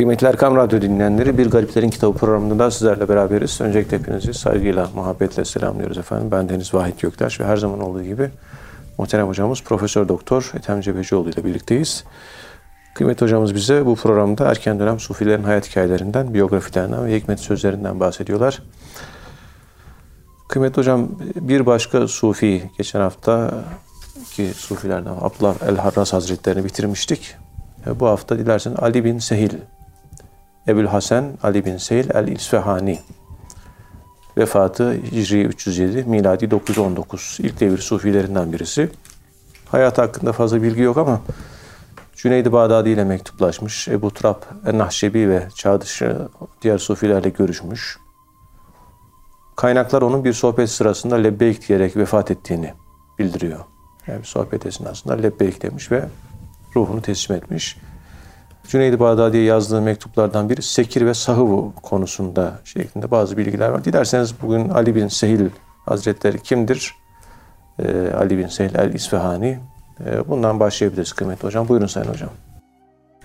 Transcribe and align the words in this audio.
Kıymetli 0.00 0.26
Erkam 0.26 0.56
Radyo 0.56 0.80
dinleyenleri 0.80 1.38
Bir 1.38 1.50
Gariplerin 1.50 1.90
Kitabı 1.90 2.18
programında 2.18 2.58
da 2.58 2.70
sizlerle 2.70 3.08
beraberiz. 3.08 3.60
Öncelikle 3.60 3.98
hepinizi 3.98 4.34
saygıyla, 4.34 4.88
muhabbetle 4.94 5.44
selamlıyoruz 5.44 5.98
efendim. 5.98 6.30
Ben 6.30 6.48
Deniz 6.48 6.74
Vahit 6.74 7.00
Göktaş 7.00 7.40
ve 7.40 7.44
her 7.44 7.56
zaman 7.56 7.80
olduğu 7.80 8.02
gibi 8.02 8.30
muhterem 8.98 9.28
hocamız 9.28 9.62
Profesör 9.62 10.08
Doktor 10.08 10.52
Ethem 10.54 10.80
Cebecioğlu 10.80 11.30
ile 11.30 11.44
birlikteyiz. 11.44 12.04
Kıymetli 12.94 13.24
hocamız 13.24 13.54
bize 13.54 13.86
bu 13.86 13.96
programda 13.96 14.50
erken 14.50 14.78
dönem 14.78 15.00
sufilerin 15.00 15.42
hayat 15.42 15.68
hikayelerinden, 15.70 16.34
biyografilerinden 16.34 17.06
ve 17.06 17.16
hikmet 17.16 17.40
sözlerinden 17.40 18.00
bahsediyorlar. 18.00 18.62
Kıymetli 20.48 20.80
hocam 20.80 21.08
bir 21.34 21.66
başka 21.66 22.08
sufi 22.08 22.70
geçen 22.78 23.00
hafta 23.00 23.64
ki 24.30 24.50
sufilerden 24.54 25.14
Abdullah 25.20 25.54
el-Harras 25.68 26.12
Hazretlerini 26.12 26.64
bitirmiştik. 26.64 27.36
Bu 27.86 28.06
hafta 28.06 28.38
dilersen 28.38 28.74
Ali 28.74 29.04
bin 29.04 29.18
Sehil, 29.18 29.50
Ebul 30.68 30.86
Hasan 30.86 31.38
Ali 31.42 31.64
bin 31.64 31.76
Sehil 31.76 32.10
el-İsfahani 32.14 32.98
vefatı 34.36 34.92
Hicri 34.92 35.44
307, 35.44 36.04
miladi 36.04 36.50
919. 36.50 37.36
İlk 37.40 37.60
devir 37.60 37.78
sufilerinden 37.78 38.52
birisi. 38.52 38.90
Hayat 39.68 39.98
hakkında 39.98 40.32
fazla 40.32 40.62
bilgi 40.62 40.82
yok 40.82 40.96
ama 40.96 41.20
Cüneyd-i 42.16 42.52
Bağdadi 42.52 42.88
ile 42.88 43.04
mektuplaşmış. 43.04 43.88
Ebu 43.88 44.10
Turab 44.10 44.42
en-Nahşebi 44.66 45.28
ve 45.28 45.48
çağdaşı 45.54 46.28
diğer 46.62 46.78
sufilerle 46.78 47.28
görüşmüş. 47.28 47.98
Kaynaklar 49.56 50.02
onun 50.02 50.24
bir 50.24 50.32
sohbet 50.32 50.70
sırasında 50.70 51.16
lebbeyk 51.16 51.68
diyerek 51.68 51.96
vefat 51.96 52.30
ettiğini 52.30 52.74
bildiriyor. 53.18 53.60
Yani 54.06 54.24
sohbet 54.24 54.66
esnasında 54.66 55.14
lebbeyk 55.14 55.62
demiş 55.62 55.92
ve 55.92 56.08
ruhunu 56.76 57.02
teslim 57.02 57.36
etmiş. 57.36 57.78
Cüneyd-i 58.68 59.00
Bağdadi'ye 59.00 59.42
yazdığı 59.42 59.80
mektuplardan 59.80 60.50
biri 60.50 60.62
sekir 60.62 61.06
ve 61.06 61.14
sahıv 61.14 61.70
konusunda 61.82 62.58
şeklinde 62.64 63.10
bazı 63.10 63.36
bilgiler 63.36 63.68
var. 63.68 63.84
Dilerseniz 63.84 64.34
bugün 64.42 64.68
Ali 64.68 64.94
bin 64.94 65.08
Sehil 65.08 65.48
Hazretleri 65.86 66.42
kimdir? 66.42 66.94
Ee, 67.78 68.12
Ali 68.18 68.38
bin 68.38 68.46
Sehil 68.46 68.74
el-İsfahani. 68.74 69.58
Ee, 70.06 70.28
bundan 70.28 70.60
başlayabiliriz 70.60 71.12
kıymetli 71.12 71.46
hocam. 71.46 71.68
Buyurun 71.68 71.86
Sayın 71.86 72.08
Hocam. 72.08 72.30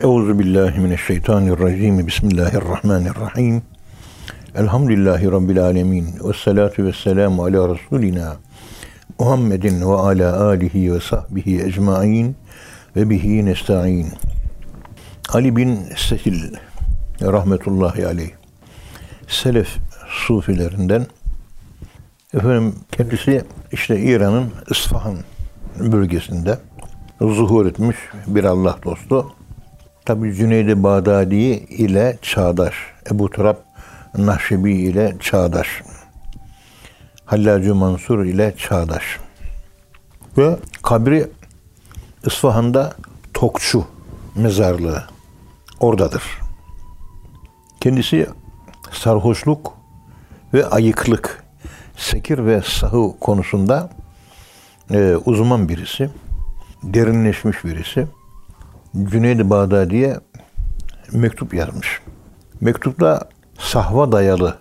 Euzu 0.02 0.40
billahi 0.40 0.80
mineşşeytanirracim. 0.80 2.08
Bismillahirrahmanirrahim. 2.08 3.62
Elhamdülillahi 4.56 5.32
Rabbil 5.32 5.64
alemin. 5.64 6.08
Ve 6.24 6.34
salatu 6.34 6.84
ve 6.84 6.94
selamu 6.94 7.44
ala 7.44 7.76
Resulina 7.76 8.36
Muhammedin 9.20 9.82
ve 9.82 9.96
ala 9.96 10.44
alihi 10.44 10.94
ve 10.94 11.00
sahbihi 11.00 11.64
ecmain 11.64 12.36
ve 12.96 13.10
bihi 13.10 13.46
nesta'in. 13.46 14.08
Ali 15.30 15.56
bin 15.56 15.80
Sehil 15.98 16.54
rahmetullahi 17.22 18.08
aleyh 18.08 18.30
selef 19.28 19.78
sufilerinden 20.08 21.08
efendim 22.34 22.76
kendisi 22.92 23.44
işte 23.72 24.00
İran'ın 24.00 24.52
İsfahan 24.70 25.18
bölgesinde 25.80 26.60
zuhur 27.22 27.66
etmiş 27.66 27.98
bir 28.28 28.44
Allah 28.44 28.78
dostu. 28.84 29.32
Tabi 30.06 30.36
Cüneyd-i 30.36 30.84
Bağdadi 30.84 31.36
ile 31.36 32.18
çağdaş. 32.22 32.74
Ebu 33.12 33.30
Turab 33.30 33.56
Nahşebi 34.18 34.74
ile 34.74 35.16
çağdaş. 35.20 35.68
Hallacı 37.26 37.76
Mansur 37.76 38.26
ile 38.26 38.54
çağdaş. 38.58 39.04
Ve 40.38 40.58
kabri 40.84 41.28
İsfahan'da 42.26 42.94
Tokçu 43.34 43.86
mezarlığı 44.36 45.15
oradadır. 45.80 46.24
Kendisi 47.82 48.30
sarhoşluk 48.92 49.74
ve 50.54 50.66
ayıklık, 50.66 51.44
sekir 51.98 52.46
ve 52.46 52.62
sahı 52.62 53.20
konusunda 53.20 53.90
e, 54.92 55.16
uzman 55.26 55.70
birisi, 55.70 56.10
derinleşmiş 56.84 57.66
birisi. 57.66 58.08
Cüneyd-i 59.12 59.50
Bağdadi'ye 59.50 60.20
mektup 61.12 61.54
yazmış. 61.54 62.02
Mektupta 62.62 63.30
sahva 63.60 64.12
dayalı 64.12 64.58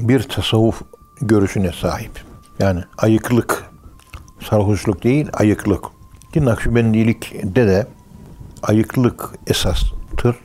bir 0.00 0.22
tasavvuf 0.22 0.82
görüşüne 1.20 1.72
sahip. 1.72 2.24
Yani 2.58 2.82
ayıklık, 2.98 3.64
sarhoşluk 4.50 5.04
değil, 5.04 5.28
ayıklık. 5.32 5.84
Ki 6.32 6.44
Nakşibendilikte 6.44 7.66
de 7.66 7.86
ayıklık 8.62 9.30
esastır, 10.08 10.36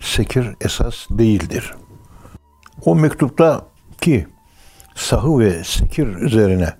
sekir 0.00 0.46
esas 0.60 1.06
değildir. 1.10 1.74
O 2.84 2.94
mektupta 2.94 3.64
ki 4.00 4.26
sahı 4.94 5.38
ve 5.38 5.64
sekir 5.64 6.06
üzerine 6.06 6.72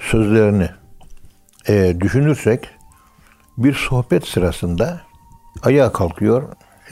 sözlerini 0.00 0.68
e, 1.68 1.96
düşünürsek 2.00 2.68
bir 3.58 3.74
sohbet 3.74 4.26
sırasında 4.26 5.00
ayağa 5.62 5.92
kalkıyor, 5.92 6.42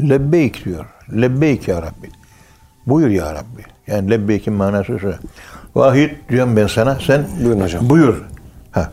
lebbeyk 0.00 0.64
diyor. 0.64 0.84
Lebbeyk 1.12 1.68
ya 1.68 1.82
Rabbi. 1.82 2.10
Buyur 2.86 3.08
ya 3.08 3.34
Rabbi. 3.34 3.62
Yani 3.86 4.10
lebbeykin 4.10 4.52
manası 4.52 4.98
şu. 4.98 5.14
Vahid 5.74 6.10
diyorum 6.28 6.56
ben 6.56 6.66
sana, 6.66 6.98
sen 7.00 7.26
Buyurun 7.44 7.60
hocam. 7.60 7.90
buyur. 7.90 8.22
Ha, 8.72 8.92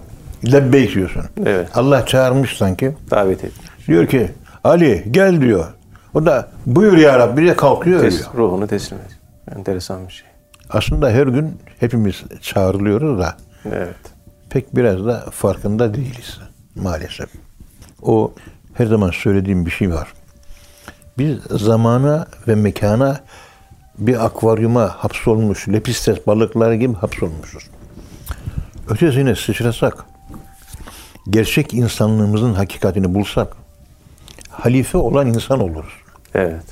lebbeyk 0.51 0.95
diyorsun. 0.95 1.23
Evet. 1.45 1.69
Allah 1.77 2.05
çağırmış 2.05 2.57
sanki. 2.57 2.91
Davet 3.11 3.43
etmiş. 3.43 3.87
Diyor 3.87 4.07
ki 4.07 4.31
Ali 4.63 5.07
gel 5.11 5.41
diyor. 5.41 5.65
O 6.13 6.25
da 6.25 6.49
buyur 6.65 6.97
ya 6.97 7.19
Rabbi 7.19 7.41
diye 7.41 7.55
kalkıyor 7.55 8.01
Tes, 8.01 8.15
ölüyor. 8.15 8.33
ruhunu 8.33 8.67
teslim 8.67 8.99
et. 8.99 9.19
Enteresan 9.57 10.07
bir 10.07 10.13
şey. 10.13 10.27
Aslında 10.69 11.09
her 11.09 11.27
gün 11.27 11.57
hepimiz 11.79 12.23
çağrılıyoruz 12.41 13.19
da 13.19 13.35
Evet. 13.65 13.95
pek 14.49 14.75
biraz 14.75 15.05
da 15.05 15.25
farkında 15.31 15.93
değiliz 15.93 16.39
maalesef. 16.75 17.29
O 18.01 18.33
her 18.73 18.85
zaman 18.85 19.11
söylediğim 19.11 19.65
bir 19.65 19.71
şey 19.71 19.93
var. 19.93 20.13
Biz 21.17 21.37
zamana 21.49 22.27
ve 22.47 22.55
mekana 22.55 23.19
bir 23.97 24.25
akvaryuma 24.25 24.87
hapsolmuş, 24.87 25.69
lepistes 25.69 26.27
balıkları 26.27 26.75
gibi 26.75 26.93
hapsolmuşuz. 26.93 27.63
Ötesine 28.89 29.35
sıçrasak, 29.35 30.05
gerçek 31.29 31.73
insanlığımızın 31.73 32.53
hakikatini 32.53 33.13
bulsak, 33.13 33.55
halife 34.61 34.97
olan 34.97 35.27
insan 35.27 35.59
oluruz. 35.59 35.93
Evet. 36.33 36.63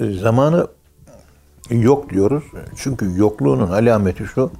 E, 0.00 0.12
zamanı 0.12 0.68
yok 1.70 2.10
diyoruz. 2.10 2.44
Çünkü 2.76 3.12
yokluğunun 3.16 3.70
alameti 3.70 4.24
şu. 4.24 4.52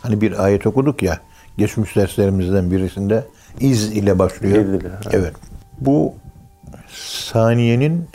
Hani 0.00 0.20
bir 0.20 0.44
ayet 0.44 0.66
okuduk 0.66 1.02
ya 1.02 1.20
geçmiş 1.58 1.96
derslerimizden 1.96 2.70
birisinde 2.70 3.24
iz 3.60 3.92
ile 3.92 4.18
başlıyor. 4.18 4.64
İz 4.64 4.68
ile, 4.68 4.88
evet. 5.04 5.14
evet. 5.14 5.34
Bu 5.80 6.14
saniyenin 7.32 8.08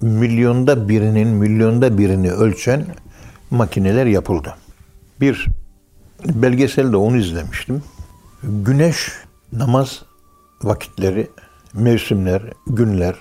milyonda 0.00 0.88
birinin 0.88 1.28
milyonda 1.28 1.98
birini 1.98 2.32
ölçen 2.32 2.86
makineler 3.50 4.06
yapıldı. 4.06 4.54
Bir 5.20 5.46
belgeselde 6.24 6.96
onu 6.96 7.16
izlemiştim. 7.16 7.82
Güneş 8.42 9.12
namaz 9.52 10.02
vakitleri, 10.62 11.30
mevsimler, 11.76 12.42
günler 12.66 13.14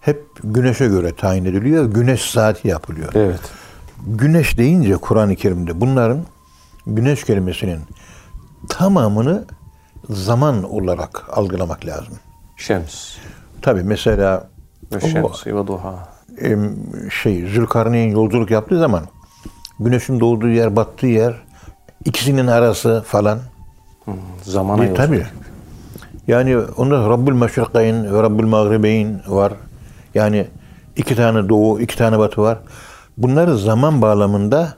hep 0.00 0.26
güneşe 0.44 0.86
göre 0.86 1.14
tayin 1.14 1.44
ediliyor. 1.44 1.84
Güneş 1.84 2.30
saati 2.30 2.68
yapılıyor. 2.68 3.12
Evet. 3.14 3.40
Güneş 4.06 4.58
deyince 4.58 4.96
Kur'an-ı 4.96 5.36
Kerim'de 5.36 5.80
bunların 5.80 6.18
güneş 6.86 7.24
kelimesinin 7.24 7.80
tamamını 8.68 9.44
zaman 10.10 10.62
olarak 10.62 11.24
algılamak 11.32 11.86
lazım. 11.86 12.14
Şems. 12.56 13.16
Tabi 13.62 13.82
mesela 13.82 14.50
şemsi 15.00 15.56
ve 15.56 15.66
duha. 15.66 16.08
şey 17.22 17.46
Zülkarneyn 17.46 18.10
yolculuk 18.10 18.50
yaptığı 18.50 18.78
zaman 18.78 19.02
güneşin 19.80 20.20
doğduğu 20.20 20.48
yer, 20.48 20.76
battığı 20.76 21.06
yer 21.06 21.34
ikisinin 22.04 22.46
arası 22.46 23.04
falan. 23.06 23.38
Zamana 24.42 24.84
E, 24.84 24.94
tabii. 24.94 25.26
Yani 26.28 26.58
onda 26.58 27.08
Rabbül 27.08 27.32
Meşrikayn 27.32 28.14
ve 28.14 28.22
Rabbül 28.22 28.46
Mağribeyn 28.46 29.20
var. 29.26 29.52
Yani 30.14 30.46
iki 30.96 31.16
tane 31.16 31.48
doğu, 31.48 31.80
iki 31.80 31.96
tane 31.96 32.18
batı 32.18 32.42
var. 32.42 32.58
Bunları 33.16 33.58
zaman 33.58 34.02
bağlamında 34.02 34.74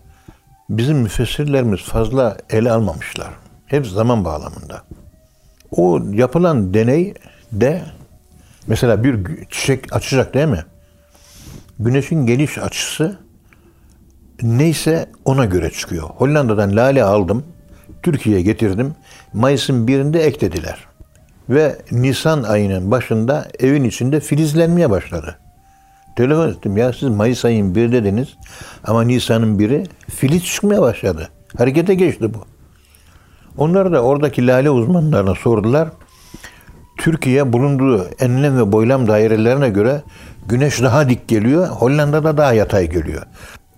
bizim 0.70 0.98
müfessirlerimiz 0.98 1.80
fazla 1.80 2.36
ele 2.50 2.72
almamışlar. 2.72 3.28
Hep 3.66 3.86
zaman 3.86 4.24
bağlamında. 4.24 4.82
O 5.70 6.00
yapılan 6.12 6.74
deney 6.74 7.14
de 7.52 7.82
mesela 8.66 9.04
bir 9.04 9.46
çiçek 9.50 9.96
açacak 9.96 10.34
değil 10.34 10.48
mi? 10.48 10.64
Güneşin 11.78 12.26
geliş 12.26 12.58
açısı 12.58 13.18
neyse 14.42 15.08
ona 15.24 15.44
göre 15.44 15.70
çıkıyor. 15.70 16.08
Hollanda'dan 16.08 16.76
lale 16.76 17.04
aldım, 17.04 17.44
Türkiye'ye 18.02 18.42
getirdim. 18.42 18.94
Mayıs'ın 19.32 19.88
birinde 19.88 20.22
eklediler. 20.22 20.86
Ve 21.50 21.76
Nisan 21.92 22.42
ayının 22.42 22.90
başında 22.90 23.48
evin 23.58 23.84
içinde 23.84 24.20
filizlenmeye 24.20 24.90
başladı. 24.90 25.38
Telefon 26.16 26.48
ettim 26.48 26.76
ya 26.76 26.92
siz 26.92 27.08
Mayıs 27.08 27.44
ayın 27.44 27.74
1 27.74 27.92
dediniz 27.92 28.28
ama 28.84 29.02
Nisan'ın 29.02 29.58
1'i 29.58 29.86
filiz 30.10 30.44
çıkmaya 30.44 30.82
başladı. 30.82 31.28
Harekete 31.58 31.94
geçti 31.94 32.34
bu. 32.34 32.38
Onlar 33.58 33.92
da 33.92 34.02
oradaki 34.02 34.46
lale 34.46 34.70
uzmanlarına 34.70 35.34
sordular. 35.34 35.88
Türkiye 36.98 37.52
bulunduğu 37.52 38.08
enlem 38.18 38.58
ve 38.58 38.72
boylam 38.72 39.08
dairelerine 39.08 39.68
göre 39.68 40.02
güneş 40.48 40.82
daha 40.82 41.08
dik 41.08 41.28
geliyor. 41.28 41.68
Hollanda'da 41.68 42.36
daha 42.36 42.52
yatay 42.52 42.90
geliyor. 42.90 43.22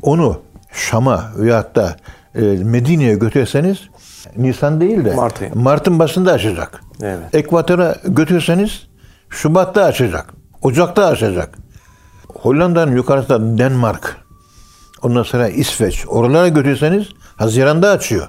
Onu 0.02 0.40
Şam'a 0.72 1.32
veyahut 1.36 1.76
da 1.76 1.96
e, 2.34 2.40
Medine'ye 2.42 3.14
götürseniz 3.14 3.88
Nisan 4.36 4.80
değil 4.80 5.04
de 5.04 5.14
Mart 5.14 5.42
ayı. 5.42 5.54
Mart'ın 5.54 5.98
başında 5.98 6.32
açacak. 6.32 6.80
Evet. 7.02 7.34
Ekvatora 7.34 7.96
götürseniz 8.04 8.86
Şubat'ta 9.30 9.84
açacak. 9.84 10.34
Ocak'ta 10.62 11.06
açacak. 11.06 11.58
Hollanda'nın 12.28 12.96
yukarısında 12.96 13.58
Denmark. 13.58 14.16
Ondan 15.02 15.22
sonra 15.22 15.48
İsveç. 15.48 16.04
Oralara 16.08 16.48
götürseniz 16.48 17.08
Haziran'da 17.36 17.90
açıyor. 17.90 18.28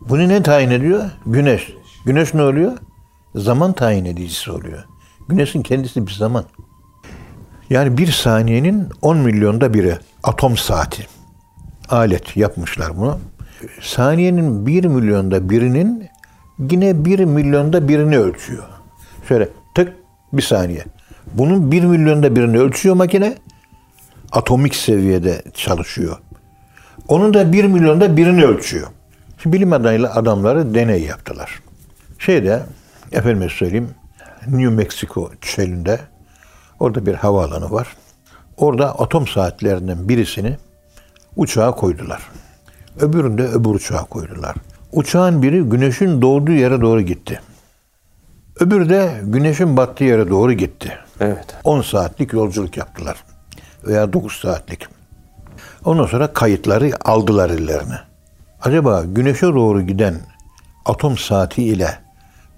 Bunu 0.00 0.28
ne 0.28 0.42
tayin 0.42 0.70
ediyor? 0.70 1.04
Güneş. 1.26 1.72
Güneş 2.04 2.34
ne 2.34 2.42
oluyor? 2.42 2.72
Zaman 3.34 3.72
tayin 3.72 4.04
edicisi 4.04 4.50
oluyor. 4.50 4.84
Güneşin 5.28 5.62
kendisi 5.62 6.06
bir 6.06 6.12
zaman. 6.12 6.44
Yani 7.70 7.98
bir 7.98 8.12
saniyenin 8.12 8.88
10 9.02 9.16
milyonda 9.16 9.74
biri 9.74 9.98
atom 10.22 10.56
saati. 10.56 11.06
Alet 11.88 12.36
yapmışlar 12.36 12.96
bunu. 12.96 13.18
Saniyenin 13.80 14.66
1 14.66 14.84
milyonda 14.84 15.50
birinin 15.50 16.08
yine 16.58 17.04
1 17.04 17.24
milyonda 17.24 17.88
birini 17.88 18.18
ölçüyor. 18.18 18.64
Şöyle 19.28 19.48
tık 19.74 19.92
bir 20.32 20.42
saniye. 20.42 20.84
Bunun 21.34 21.72
1 21.72 21.84
milyonda 21.84 22.36
birini 22.36 22.58
ölçüyor 22.58 22.94
makine. 22.94 23.34
Atomik 24.32 24.74
seviyede 24.74 25.42
çalışıyor. 25.54 26.16
Onun 27.08 27.34
da 27.34 27.52
1 27.52 27.64
milyonda 27.64 28.16
birini 28.16 28.44
ölçüyor. 28.44 28.86
Şimdi 29.42 29.56
bilim 29.56 29.72
adamıyla 29.72 30.14
adamları 30.14 30.74
deney 30.74 31.02
yaptılar. 31.02 31.60
Şeyde, 32.18 32.62
efendime 33.12 33.48
söyleyeyim, 33.48 33.90
New 34.46 34.68
Mexico 34.68 35.30
çölünde 35.40 36.00
orada 36.80 37.06
bir 37.06 37.14
havaalanı 37.14 37.70
var. 37.70 37.96
Orada 38.56 38.98
atom 38.98 39.26
saatlerinden 39.26 40.08
birisini 40.08 40.56
uçağa 41.36 41.70
koydular. 41.70 42.22
Öbürünü 43.00 43.38
de 43.38 43.42
öbür 43.42 43.70
uçağa 43.70 44.04
koydular. 44.04 44.54
Uçağın 44.92 45.42
biri 45.42 45.62
güneşin 45.62 46.22
doğduğu 46.22 46.52
yere 46.52 46.80
doğru 46.80 47.00
gitti. 47.00 47.40
Öbürü 48.60 48.88
de 48.88 49.20
güneşin 49.24 49.76
battığı 49.76 50.04
yere 50.04 50.28
doğru 50.30 50.52
gitti. 50.52 50.92
Evet. 51.20 51.56
10 51.64 51.82
saatlik 51.82 52.32
yolculuk 52.32 52.76
yaptılar. 52.76 53.24
Veya 53.86 54.12
9 54.12 54.32
saatlik. 54.32 54.86
Ondan 55.84 56.06
sonra 56.06 56.32
kayıtları 56.32 56.90
aldılar 57.04 57.50
ellerine. 57.50 57.98
Acaba 58.62 59.04
güneşe 59.04 59.46
doğru 59.46 59.82
giden 59.82 60.14
atom 60.84 61.18
saati 61.18 61.62
ile 61.62 61.98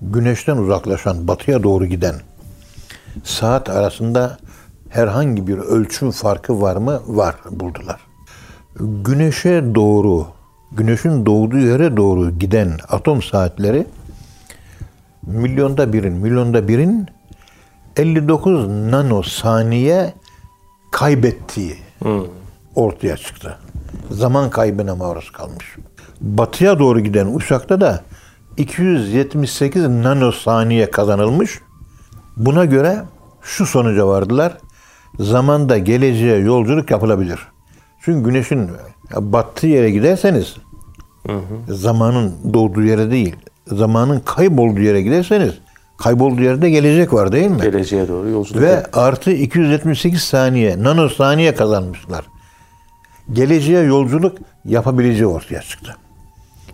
güneşten 0.03 0.57
uzaklaşan 0.57 1.29
batıya 1.29 1.63
doğru 1.63 1.87
giden 1.87 2.15
saat 3.25 3.71
arasında 3.71 4.39
herhangi 4.89 5.47
bir 5.47 5.59
ölçüm 5.59 6.11
farkı 6.11 6.61
var 6.61 6.77
mı? 6.77 7.03
Var 7.07 7.35
buldular. 7.51 8.08
Güneşe 8.81 9.75
doğru, 9.75 10.27
güneşin 10.73 11.27
doğduğu 11.27 11.59
yere 11.59 11.97
doğru 11.97 12.31
giden 12.31 12.79
atom 12.89 13.23
saatleri 13.23 13.87
milyonda 15.23 15.93
birin, 15.93 16.13
milyonda 16.13 16.69
birin 16.69 17.07
59 17.97 18.69
nanosaniye 18.69 20.15
kaybettiği 20.93 21.77
ortaya 22.75 23.17
çıktı. 23.17 23.59
Zaman 24.11 24.51
kaybına 24.51 24.95
maruz 24.95 25.31
kalmış. 25.31 25.77
Batıya 26.21 26.79
doğru 26.79 27.01
giden 27.01 27.27
uçakta 27.35 27.81
da 27.81 28.03
278 28.57 29.89
nanosaniye 29.89 30.91
kazanılmış. 30.91 31.61
Buna 32.37 32.65
göre 32.65 33.03
şu 33.43 33.67
sonuca 33.67 34.07
vardılar. 34.07 34.59
Zamanda 35.19 35.79
geleceğe 35.79 36.39
yolculuk 36.39 36.91
yapılabilir. 36.91 37.39
Çünkü 38.09 38.31
güneşin 38.31 38.71
battığı 39.17 39.67
yere 39.67 39.91
giderseniz 39.91 40.57
zamanın 41.69 42.35
doğduğu 42.55 42.83
yere 42.83 43.11
değil, 43.11 43.37
zamanın 43.67 44.21
kaybolduğu 44.21 44.81
yere 44.81 45.03
giderseniz 45.03 45.55
kaybolduğu 45.99 46.43
yerde 46.43 46.71
gelecek 46.71 47.13
var 47.13 47.33
değil 47.33 47.51
mi? 47.51 47.61
Geleceğe 47.63 48.09
doğru 48.09 48.29
yolculuk. 48.29 48.63
Ve 48.63 48.87
artı 48.93 49.31
278 49.31 50.23
saniye, 50.23 50.83
nanosaniye 50.83 51.55
kazanmışlar. 51.55 52.25
Geleceğe 53.33 53.83
yolculuk 53.83 54.39
yapabileceği 54.65 55.27
ortaya 55.27 55.63
çıktı. 55.63 55.97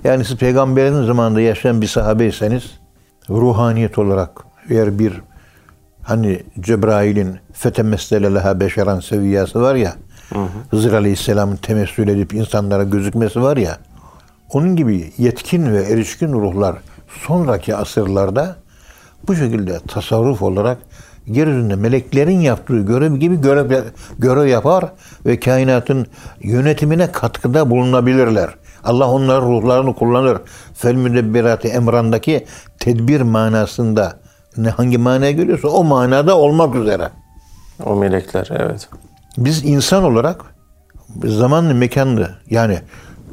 Yani 0.04 0.24
siz 0.24 0.36
peygamberin 0.36 1.06
zamanında 1.06 1.40
yaşayan 1.40 1.80
bir 1.80 1.86
sahabeyseniz 1.86 2.64
ruhaniyet 3.30 3.98
olarak 3.98 4.44
eğer 4.70 4.98
bir 4.98 5.20
hani 6.02 6.42
Cebrail'in 6.60 7.38
fetemestele 7.52 8.34
leha 8.34 8.60
beşeran 8.60 9.00
seviyesi 9.00 9.60
var 9.60 9.74
ya 9.74 9.94
Hızır 10.70 10.92
Aleyhisselam'ın 10.92 11.56
temessül 11.56 12.08
edip 12.08 12.34
insanlara 12.34 12.84
gözükmesi 12.84 13.42
var 13.42 13.56
ya 13.56 13.78
onun 14.52 14.76
gibi 14.76 15.12
yetkin 15.18 15.72
ve 15.72 15.82
erişkin 15.82 16.32
ruhlar 16.32 16.76
sonraki 17.26 17.76
asırlarda 17.76 18.56
bu 19.28 19.34
şekilde 19.34 19.80
tasarruf 19.88 20.42
olarak 20.42 20.78
yeryüzünde 21.26 21.76
meleklerin 21.76 22.40
yaptığı 22.40 22.80
görev 22.80 23.16
gibi 23.16 23.40
görev, 23.40 23.82
görev 24.18 24.46
yapar 24.46 24.84
ve 25.26 25.40
kainatın 25.40 26.06
yönetimine 26.42 27.12
katkıda 27.12 27.70
bulunabilirler. 27.70 28.54
Allah 28.84 29.10
onların 29.10 29.48
ruhlarını 29.48 29.94
kullanır. 29.94 30.38
Fel 30.74 30.94
müdebbirati 30.94 31.68
emrandaki 31.68 32.46
tedbir 32.78 33.20
manasında 33.20 34.16
ne 34.56 34.70
hangi 34.70 34.98
manaya 34.98 35.30
geliyorsa 35.30 35.68
o 35.68 35.84
manada 35.84 36.38
olmak 36.38 36.74
üzere. 36.74 37.10
O 37.84 37.96
melekler 37.96 38.48
evet. 38.50 38.88
Biz 39.38 39.64
insan 39.64 40.04
olarak 40.04 40.54
zamanlı 41.24 41.74
mekanlı 41.74 42.34
yani 42.50 42.78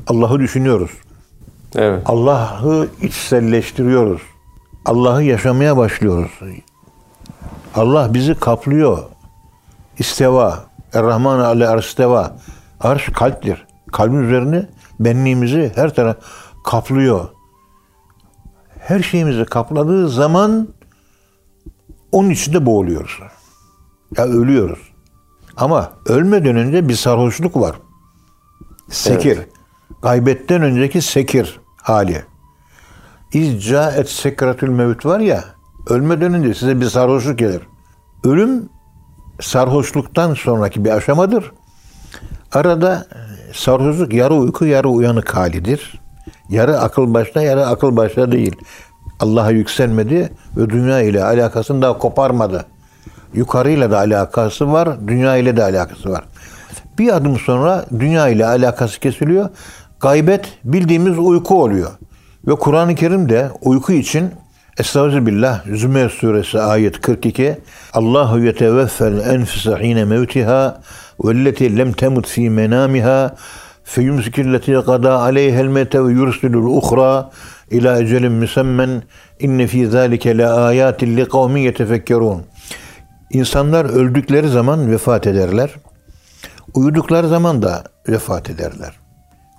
Allah'ı 0.07 0.39
düşünüyoruz. 0.39 0.92
Evet. 1.75 2.03
Allah'ı 2.06 2.88
içselleştiriyoruz. 3.01 4.21
Allah'ı 4.86 5.24
yaşamaya 5.24 5.77
başlıyoruz. 5.77 6.31
Allah 7.75 8.13
bizi 8.13 8.36
kaplıyor. 8.36 9.03
İsteva. 10.00 10.59
Er-Rahman 10.94 11.39
ale 11.39 11.67
arsteva. 11.67 12.38
Arş 12.79 13.10
kalptir. 13.10 13.65
Kalbin 13.91 14.24
üzerine 14.24 14.70
benliğimizi 15.00 15.72
her 15.75 15.96
taraf 15.96 16.17
kaplıyor. 16.65 17.27
Her 18.79 19.00
şeyimizi 19.00 19.46
kapladığı 19.46 20.10
zaman 20.10 20.67
onun 22.12 22.29
içinde 22.29 22.65
boğuluyoruz. 22.65 23.20
Ya 24.17 24.25
ölüyoruz. 24.25 24.90
Ama 25.58 25.91
ölmeden 26.05 26.55
önce 26.55 26.89
bir 26.89 26.96
sarhoşluk 26.96 27.55
var. 27.55 27.75
Sekir. 28.89 29.38
Evet. 29.38 29.50
Gaybetten 30.01 30.62
önceki 30.62 31.01
sekir 31.01 31.60
hali. 31.81 32.24
İzca 33.34 33.91
et 33.91 34.10
sekratül 34.10 34.70
mevt 34.70 35.05
var 35.05 35.20
ya, 35.20 35.43
ölmeden 35.89 36.34
önce 36.34 36.53
size 36.53 36.81
bir 36.81 36.86
sarhoşluk 36.86 37.39
gelir. 37.39 37.62
Ölüm 38.24 38.70
sarhoşluktan 39.41 40.34
sonraki 40.34 40.86
bir 40.86 40.89
aşamadır. 40.89 41.51
Arada 42.53 43.08
sarhoşluk 43.53 44.13
yarı 44.13 44.34
uyku 44.34 44.65
yarı 44.65 44.89
uyanık 44.89 45.36
halidir. 45.36 46.01
Yarı 46.50 46.79
akıl 46.79 47.13
başta 47.13 47.41
yarı 47.41 47.67
akıl 47.67 47.98
başta 47.98 48.31
değil. 48.31 48.55
Allah'a 49.20 49.51
yükselmedi 49.51 50.34
ve 50.58 50.70
dünya 50.70 51.01
ile 51.01 51.24
alakasını 51.24 51.81
daha 51.81 51.98
koparmadı. 51.98 52.65
Yukarıyla 53.33 53.91
da 53.91 53.97
alakası 53.97 54.71
var, 54.71 55.07
dünya 55.07 55.38
ile 55.38 55.57
de 55.57 55.63
alakası 55.63 56.09
var. 56.09 56.23
Bir 57.00 57.15
adım 57.15 57.39
sonra 57.39 57.85
dünya 58.00 58.27
ile 58.27 58.45
alakası 58.45 59.00
kesiliyor. 59.00 59.50
Gaybet 60.00 60.45
bildiğimiz 60.63 61.19
uyku 61.19 61.63
oluyor. 61.63 61.91
Ve 62.47 62.55
Kur'an-ı 62.55 62.95
Kerim'de 62.95 63.50
uyku 63.61 63.93
için 63.93 64.31
Estağfirullah 64.77 65.65
Zümer 65.75 66.09
suresi 66.09 66.59
ayet 66.59 67.01
42 67.01 67.57
Allahu 67.93 68.39
yeteveffel 68.39 69.19
enfise 69.19 69.71
hine 69.71 70.05
mevtiha 70.05 70.81
velleti 71.23 71.77
lem 71.77 71.91
temut 71.91 72.27
fi 72.27 72.50
menamiha 72.50 73.35
feyumsikilleti 73.83 74.71
gada 74.71 75.19
aleyhel 75.19 75.67
mete 75.67 76.05
ve 76.05 76.11
yursilul 76.11 76.77
uhra 76.77 77.29
ila 77.71 78.01
ecelin 78.01 78.31
müsemmen 78.31 79.03
inne 79.39 79.67
fi 79.67 79.88
zalike 79.88 80.38
le 80.38 80.47
ayatin 80.47 81.17
li 81.17 81.29
kavmin 81.29 81.61
yetefekkerun 81.61 82.41
İnsanlar 83.33 83.85
öldükleri 83.85 84.50
zaman 84.50 84.91
vefat 84.91 85.27
ederler. 85.27 85.75
Uyudukları 86.73 87.27
zaman 87.27 87.61
da 87.61 87.83
vefat 88.07 88.50
ederler. 88.50 89.00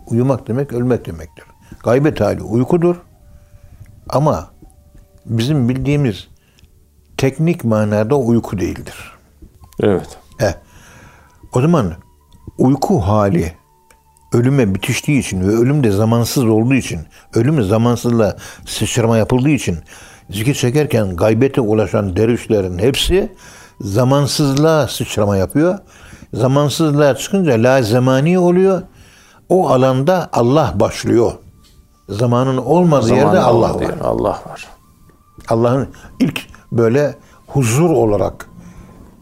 Uyumak 0.06 0.48
demek 0.48 0.72
ölmek 0.72 1.06
demektir. 1.06 1.44
Gaybet 1.84 2.20
hali 2.20 2.42
uykudur. 2.42 2.96
Ama 4.08 4.50
bizim 5.26 5.68
bildiğimiz 5.68 6.28
teknik 7.16 7.64
manada 7.64 8.16
uyku 8.16 8.58
değildir. 8.58 9.12
Evet. 9.80 10.18
Eh, 10.40 10.54
O 11.54 11.60
zaman 11.60 11.92
uyku 12.58 13.00
hali 13.00 13.52
ölüme 14.32 14.74
bitiştiği 14.74 15.20
için 15.20 15.40
ve 15.40 15.52
ölüm 15.52 15.84
de 15.84 15.90
zamansız 15.90 16.44
olduğu 16.44 16.74
için, 16.74 17.00
ölüm 17.34 17.62
zamansızla 17.62 18.36
sıçrama 18.66 19.16
yapıldığı 19.16 19.50
için 19.50 19.78
zikir 20.30 20.54
çekerken 20.54 21.16
gaybete 21.16 21.60
ulaşan 21.60 22.16
dervişlerin 22.16 22.78
hepsi 22.78 23.32
zamansızlığa 23.82 24.88
sıçrama 24.88 25.36
yapıyor. 25.36 25.78
Zamansızlığa 26.34 27.16
çıkınca 27.16 27.52
la 27.52 27.82
zamani 27.82 28.38
oluyor. 28.38 28.82
O 29.48 29.68
alanda 29.68 30.28
Allah 30.32 30.72
başlıyor. 30.74 31.32
Zamanın 32.08 32.56
olmadığı 32.56 33.06
Zamanı 33.06 33.24
yerde 33.24 33.40
Allah 33.40 33.74
var. 33.74 33.94
Allah 34.02 34.42
var. 34.50 34.68
Allah'ın 35.48 35.88
ilk 36.20 36.40
böyle 36.72 37.16
huzur 37.46 37.90
olarak 37.90 38.48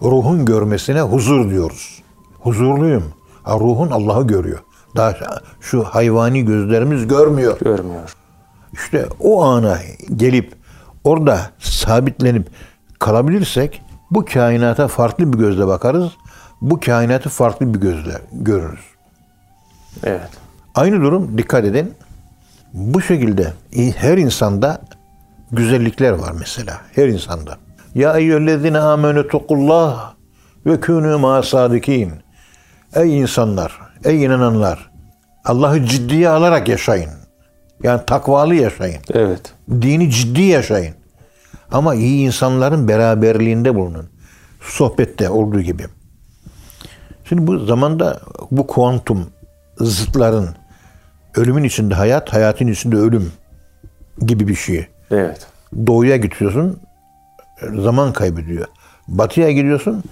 ruhun 0.02 0.45
görmesine 0.45 1.00
huzur 1.00 1.50
diyoruz. 1.50 2.02
Huzurluyum. 2.40 3.05
Ha, 3.43 3.55
ruhun 3.55 3.90
Allah'ı 3.90 4.26
görüyor. 4.26 4.59
Daha 4.97 5.14
şu 5.61 5.85
hayvani 5.85 6.45
gözlerimiz 6.45 7.09
görmüyor. 7.09 7.59
Görmüyor. 7.61 8.17
İşte 8.73 9.07
o 9.21 9.45
ana 9.45 9.79
gelip 10.17 10.55
orada 11.05 11.50
sabitlenip 11.59 12.49
kalabilirsek 12.99 13.83
bu 14.11 14.25
kainata 14.25 14.88
farklı 14.88 15.33
bir 15.33 15.38
gözle 15.38 15.67
bakarız. 15.67 16.12
Bu 16.61 16.81
kainatı 16.81 17.29
farklı 17.29 17.75
bir 17.75 17.81
gözle 17.81 18.19
görürüz. 18.33 18.85
Evet. 20.05 20.31
Aynı 20.75 21.00
durum 21.00 21.38
dikkat 21.38 21.64
edin. 21.64 21.95
Bu 22.73 23.00
şekilde 23.00 23.52
her 23.97 24.19
insanda 24.19 24.81
güzellikler 25.52 26.12
var 26.12 26.33
mesela. 26.38 26.81
Her 26.95 27.09
insanda. 27.09 27.59
Ya 27.95 28.17
eyyühellezine 28.17 28.79
amenü 28.79 29.29
tukullah 29.29 30.14
ve 30.67 30.75
kûnû 30.75 31.19
mâ 31.19 31.43
sadikin. 31.43 32.12
Ey 32.95 33.19
insanlar, 33.19 33.81
ey 34.05 34.25
inananlar. 34.25 34.90
Allah'ı 35.45 35.85
ciddiye 35.85 36.29
alarak 36.29 36.69
yaşayın. 36.69 37.11
Yani 37.83 38.00
takvalı 38.07 38.55
yaşayın. 38.55 39.00
Evet. 39.14 39.55
Dini 39.71 40.11
ciddi 40.11 40.43
yaşayın. 40.43 40.95
Ama 41.73 41.95
iyi 41.95 42.27
insanların 42.27 42.89
beraberliğinde 42.89 43.75
bulunun. 43.75 44.09
Sohbette 44.61 45.31
olduğu 45.31 45.61
gibi. 45.61 45.87
Şimdi 47.29 47.47
bu 47.47 47.59
zamanda 47.59 48.21
bu 48.50 48.67
kuantum 48.67 49.27
zıtların 49.79 50.49
ölümün 51.35 51.65
içinde 51.65 51.95
hayat, 51.95 52.33
hayatın 52.33 52.67
içinde 52.67 52.97
ölüm 52.97 53.33
gibi 54.27 54.49
bir 54.49 54.55
şey. 54.55 54.87
Evet. 55.11 55.47
Doğuya 55.87 56.17
gidiyorsun, 56.17 56.81
zaman 57.79 58.12
kaybediyor. 58.12 58.67
Batıya 59.09 59.50
gidiyorsun, 59.50 60.05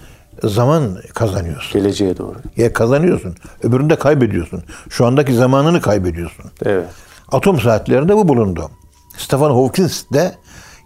zaman 0.43 0.97
kazanıyorsun. 1.13 1.81
Geleceğe 1.81 2.17
doğru. 2.17 2.37
Ya 2.57 2.73
kazanıyorsun, 2.73 3.35
öbüründe 3.63 3.95
kaybediyorsun. 3.95 4.63
Şu 4.89 5.05
andaki 5.05 5.33
zamanını 5.33 5.81
kaybediyorsun. 5.81 6.45
Evet. 6.65 6.87
Atom 7.31 7.59
saatlerinde 7.59 8.15
bu 8.15 8.27
bulundu. 8.27 8.71
Stephen 9.17 9.49
Hawking 9.49 9.91
de 10.13 10.35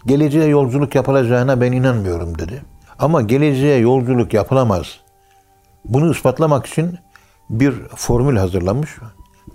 geleceğe 0.06 0.46
yolculuk 0.46 0.94
yapılacağına 0.94 1.60
ben 1.60 1.72
inanmıyorum 1.72 2.38
dedi. 2.38 2.62
Ama 2.98 3.22
geleceğe 3.22 3.78
yolculuk 3.78 4.34
yapılamaz. 4.34 4.86
Bunu 5.84 6.10
ispatlamak 6.10 6.66
için 6.66 6.98
bir 7.50 7.74
formül 7.94 8.36
hazırlamış. 8.36 8.90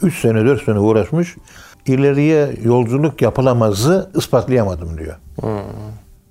3 0.01 0.19
sene 0.21 0.45
4 0.45 0.63
sene 0.63 0.79
uğraşmış. 0.79 1.37
İleriye 1.85 2.55
yolculuk 2.63 3.21
yapılamazı 3.21 4.11
ispatlayamadım 4.15 4.97
diyor. 4.97 5.15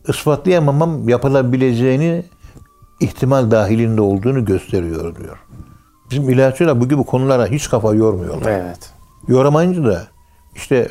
Ispatlayamamam 0.08 1.08
yapılabileceğini 1.08 2.24
ihtimal 3.00 3.50
dahilinde 3.50 4.00
olduğunu 4.00 4.44
gösteriyor 4.44 5.16
diyor. 5.16 5.38
Bizim 6.10 6.30
ilaççılar 6.30 6.80
bu 6.80 6.88
gibi 6.88 7.04
konulara 7.04 7.46
hiç 7.46 7.70
kafa 7.70 7.94
yormuyorlar. 7.94 8.50
Evet. 8.50 8.92
Yoramayınca 9.28 9.84
da 9.84 10.06
işte 10.54 10.88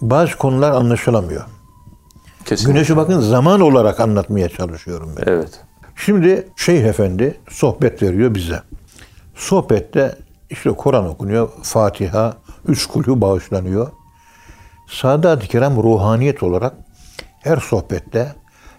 bazı 0.00 0.36
konular 0.36 0.70
anlaşılamıyor. 0.70 1.44
Kesinlikle. 2.48 2.72
Güneşi 2.72 2.96
bakın 2.96 3.20
zaman 3.20 3.60
olarak 3.60 4.00
anlatmaya 4.00 4.48
çalışıyorum 4.48 5.14
ben. 5.16 5.32
Evet. 5.32 5.60
Şimdi 5.96 6.48
Şeyh 6.56 6.84
Efendi 6.84 7.40
sohbet 7.50 8.02
veriyor 8.02 8.34
bize. 8.34 8.62
Sohbette 9.34 10.16
işte 10.50 10.70
Kur'an 10.70 11.08
okunuyor, 11.08 11.48
Fatiha, 11.62 12.36
üç 12.68 12.86
kulü 12.86 13.20
bağışlanıyor. 13.20 13.90
Sadat-ı 14.90 15.46
Kiram 15.46 15.76
ruhaniyet 15.82 16.42
olarak 16.42 16.74
her 17.40 17.56
sohbette, 17.56 18.32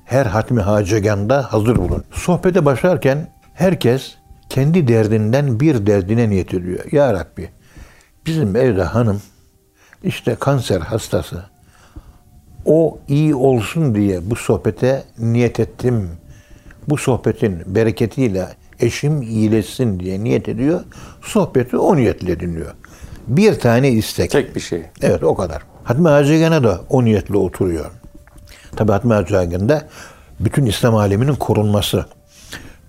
her 0.06 0.26
hatmi 0.26 0.62
haceganda 0.62 1.54
hazır 1.54 1.76
bulun. 1.76 2.04
Sohbete 2.12 2.66
başlarken 2.66 3.34
herkes 3.54 4.16
kendi 4.50 4.88
derdinden 4.88 5.60
bir 5.60 5.86
derdine 5.86 6.30
niyet 6.30 6.54
ediyor. 6.54 6.92
Ya 6.92 7.14
Rabbi 7.14 7.50
bizim 8.26 8.56
evde 8.56 8.84
hanım 8.84 9.22
işte 10.04 10.36
kanser 10.36 10.82
hastası. 10.82 11.44
O 12.70 12.98
iyi 13.08 13.36
olsun 13.36 13.96
diye 13.96 14.30
bu 14.30 14.36
sohbete 14.36 15.04
niyet 15.20 15.60
ettim. 15.60 16.10
Bu 16.90 16.98
sohbetin 16.98 17.62
bereketiyle 17.66 18.48
eşim 18.80 19.22
iyileşsin 19.22 20.00
diye 20.00 20.24
niyet 20.24 20.50
ediyor. 20.50 20.82
Sohbeti 21.22 21.78
o 21.78 21.96
niyetle 21.96 22.40
dinliyor. 22.40 22.72
Bir 23.28 23.60
tane 23.60 23.90
istek. 23.92 24.32
Tek 24.32 24.56
bir 24.56 24.60
şey. 24.60 24.82
Evet 25.02 25.24
o 25.24 25.36
kadar. 25.36 25.62
Hatmi 25.84 26.08
Hacıgen'e 26.10 26.64
de 26.64 26.72
o 26.90 27.06
niyetle 27.06 27.38
oturuyor. 27.38 27.92
Tabi 28.76 28.92
Hatmi 28.92 29.14
Hacıgen'de 29.14 29.88
bütün 30.40 30.66
İslam 30.66 30.96
aleminin 30.96 31.36
korunması, 31.36 32.06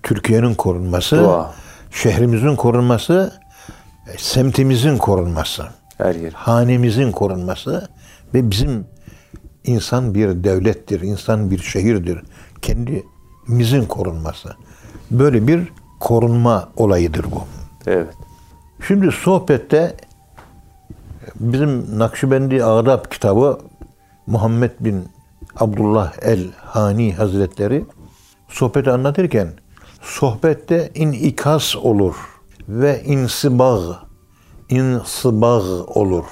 Türkiye'nin 0.03 0.53
korunması, 0.55 1.17
Dua. 1.17 1.53
şehrimizin 1.91 2.55
korunması, 2.55 3.33
e, 4.13 4.17
semtimizin 4.17 4.97
korunması, 4.97 5.63
Her 5.97 6.15
yer. 6.15 6.31
hanemizin 6.33 7.11
korunması 7.11 7.89
ve 8.33 8.51
bizim 8.51 8.85
insan 9.63 10.15
bir 10.15 10.43
devlettir, 10.43 11.01
insan 11.01 11.51
bir 11.51 11.59
şehirdir. 11.59 12.21
Kendimizin 12.61 13.85
korunması. 13.85 14.55
Böyle 15.11 15.47
bir 15.47 15.73
korunma 15.99 16.69
olayıdır 16.75 17.25
bu. 17.31 17.43
Evet. 17.87 18.13
Şimdi 18.87 19.11
sohbette 19.11 19.95
bizim 21.35 21.99
Nakşibendi 21.99 22.63
Adab 22.63 23.05
kitabı 23.09 23.59
Muhammed 24.27 24.71
bin 24.79 25.05
Abdullah 25.55 26.13
el-Hani 26.21 27.13
Hazretleri 27.13 27.85
sohbeti 28.49 28.91
anlatırken 28.91 29.47
sohbette 30.01 30.91
inikas 30.95 31.75
olur 31.75 32.15
ve 32.69 33.03
insibag 33.03 33.81
insibag 34.69 35.63
olur. 35.97 36.25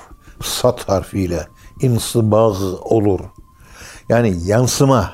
Sat 0.43 0.89
harfiyle 0.89 1.47
insibag 1.81 2.55
olur. 2.81 3.19
Yani 4.09 4.35
yansıma, 4.45 5.13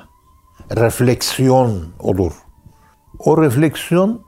refleksiyon 0.75 1.83
olur. 1.99 2.31
O 3.19 3.43
refleksiyon 3.43 4.21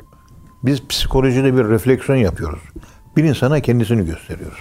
biz 0.63 0.87
psikolojide 0.87 1.57
bir 1.57 1.69
refleksiyon 1.69 2.17
yapıyoruz. 2.17 2.59
Bir 3.17 3.23
insana 3.23 3.59
kendisini 3.59 4.05
gösteriyoruz. 4.05 4.59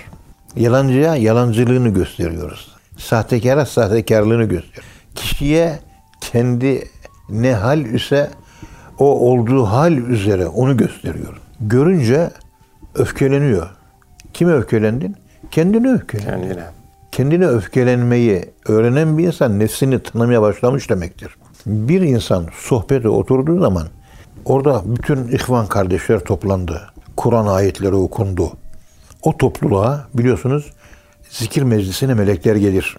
Yalancıya 0.56 1.16
yalancılığını 1.16 1.88
gösteriyoruz. 1.88 2.76
Sahtekara 2.98 3.66
sahtekarlığını 3.66 4.44
gösteriyoruz. 4.44 4.90
Kişiye 5.14 5.78
kendi 6.20 6.88
ne 7.28 7.54
hal 7.54 7.84
ise 7.84 8.30
o 8.98 9.04
olduğu 9.04 9.64
hal 9.64 9.92
üzere 9.92 10.46
onu 10.46 10.76
gösteriyor. 10.76 11.40
Görünce 11.60 12.30
öfkeleniyor. 12.94 13.70
Kime 14.32 14.52
öfkelendin? 14.52 15.16
Kendine 15.50 15.92
öfkelendin. 15.92 16.48
Kendine. 16.48 16.75
Kendine 17.16 17.46
öfkelenmeyi 17.46 18.44
öğrenen 18.68 19.18
bir 19.18 19.26
insan 19.26 19.58
nefsini 19.58 20.02
tanımaya 20.02 20.42
başlamış 20.42 20.90
demektir. 20.90 21.36
Bir 21.66 22.00
insan 22.00 22.46
sohbete 22.58 23.08
oturduğu 23.08 23.60
zaman 23.60 23.86
orada 24.44 24.82
bütün 24.86 25.28
ihvan 25.28 25.66
kardeşler 25.66 26.20
toplandı. 26.20 26.80
Kur'an 27.16 27.46
ayetleri 27.46 27.94
okundu. 27.94 28.52
O 29.22 29.36
topluluğa 29.36 30.08
biliyorsunuz 30.14 30.72
zikir 31.30 31.62
meclisine 31.62 32.14
melekler 32.14 32.56
gelir. 32.56 32.96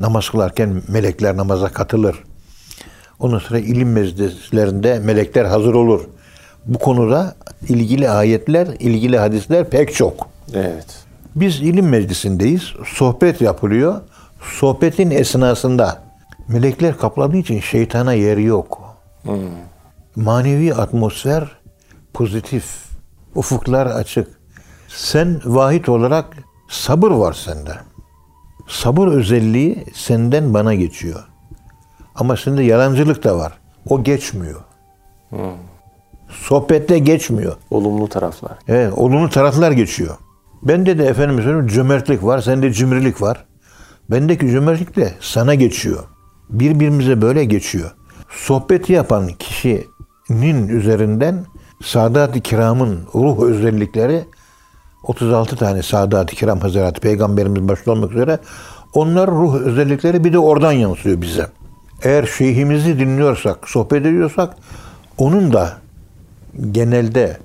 Namaz 0.00 0.30
kılarken 0.30 0.82
melekler 0.88 1.36
namaza 1.36 1.68
katılır. 1.68 2.16
Ondan 3.18 3.38
sonra 3.38 3.58
ilim 3.58 3.92
meclislerinde 3.92 4.98
melekler 4.98 5.44
hazır 5.44 5.74
olur. 5.74 6.00
Bu 6.66 6.78
konuda 6.78 7.34
ilgili 7.68 8.10
ayetler, 8.10 8.66
ilgili 8.66 9.18
hadisler 9.18 9.70
pek 9.70 9.94
çok. 9.94 10.28
Evet. 10.54 11.09
Biz 11.40 11.60
ilim 11.60 11.88
meclisindeyiz. 11.88 12.62
Sohbet 12.86 13.40
yapılıyor. 13.40 14.00
Sohbetin 14.42 15.10
esnasında 15.10 16.02
melekler 16.48 16.98
kapladığı 16.98 17.36
için 17.36 17.60
şeytana 17.60 18.12
yer 18.12 18.36
yok. 18.36 18.80
Manevi 20.16 20.74
atmosfer 20.74 21.48
pozitif. 22.14 22.64
Ufuklar 23.34 23.86
açık. 23.86 24.40
Sen 24.88 25.40
vahid 25.44 25.86
olarak 25.86 26.36
sabır 26.68 27.10
var 27.10 27.32
sende. 27.32 27.72
Sabır 28.68 29.06
özelliği 29.06 29.84
senden 29.94 30.54
bana 30.54 30.74
geçiyor. 30.74 31.24
Ama 32.14 32.36
sende 32.36 32.62
yalancılık 32.62 33.24
da 33.24 33.38
var. 33.38 33.52
O 33.88 34.02
geçmiyor. 34.02 34.60
Sohbette 36.28 36.98
geçmiyor. 36.98 37.56
Olumlu 37.70 38.08
taraflar. 38.08 38.58
Evet, 38.68 38.92
olumlu 38.96 39.30
taraflar 39.30 39.72
geçiyor. 39.72 40.16
Bende 40.62 40.98
de 40.98 41.04
efendim 41.04 41.36
söyleyeyim 41.36 41.66
cömertlik 41.66 42.24
var, 42.24 42.40
sende 42.40 42.72
cimrilik 42.72 43.22
var. 43.22 43.44
Bendeki 44.10 44.50
cömertlik 44.50 44.96
de 44.96 45.14
sana 45.20 45.54
geçiyor. 45.54 46.04
Birbirimize 46.50 47.22
böyle 47.22 47.44
geçiyor. 47.44 47.90
Sohbeti 48.30 48.92
yapan 48.92 49.28
kişinin 49.38 50.68
üzerinden 50.68 51.44
Sadat-ı 51.84 52.40
Kiram'ın 52.40 53.00
ruh 53.14 53.42
özellikleri 53.42 54.24
36 55.02 55.56
tane 55.56 55.82
Sadat-ı 55.82 56.36
Kiram 56.36 56.60
Hazretleri 56.60 57.00
Peygamberimiz 57.00 57.68
başta 57.68 57.92
olmak 57.92 58.12
üzere 58.12 58.38
onlar 58.94 59.30
ruh 59.30 59.54
özellikleri 59.54 60.24
bir 60.24 60.32
de 60.32 60.38
oradan 60.38 60.72
yansıyor 60.72 61.20
bize. 61.20 61.46
Eğer 62.02 62.26
şeyhimizi 62.26 62.98
dinliyorsak, 62.98 63.68
sohbet 63.68 64.06
ediyorsak 64.06 64.56
onun 65.18 65.52
da 65.52 65.72
genelde 66.72 67.36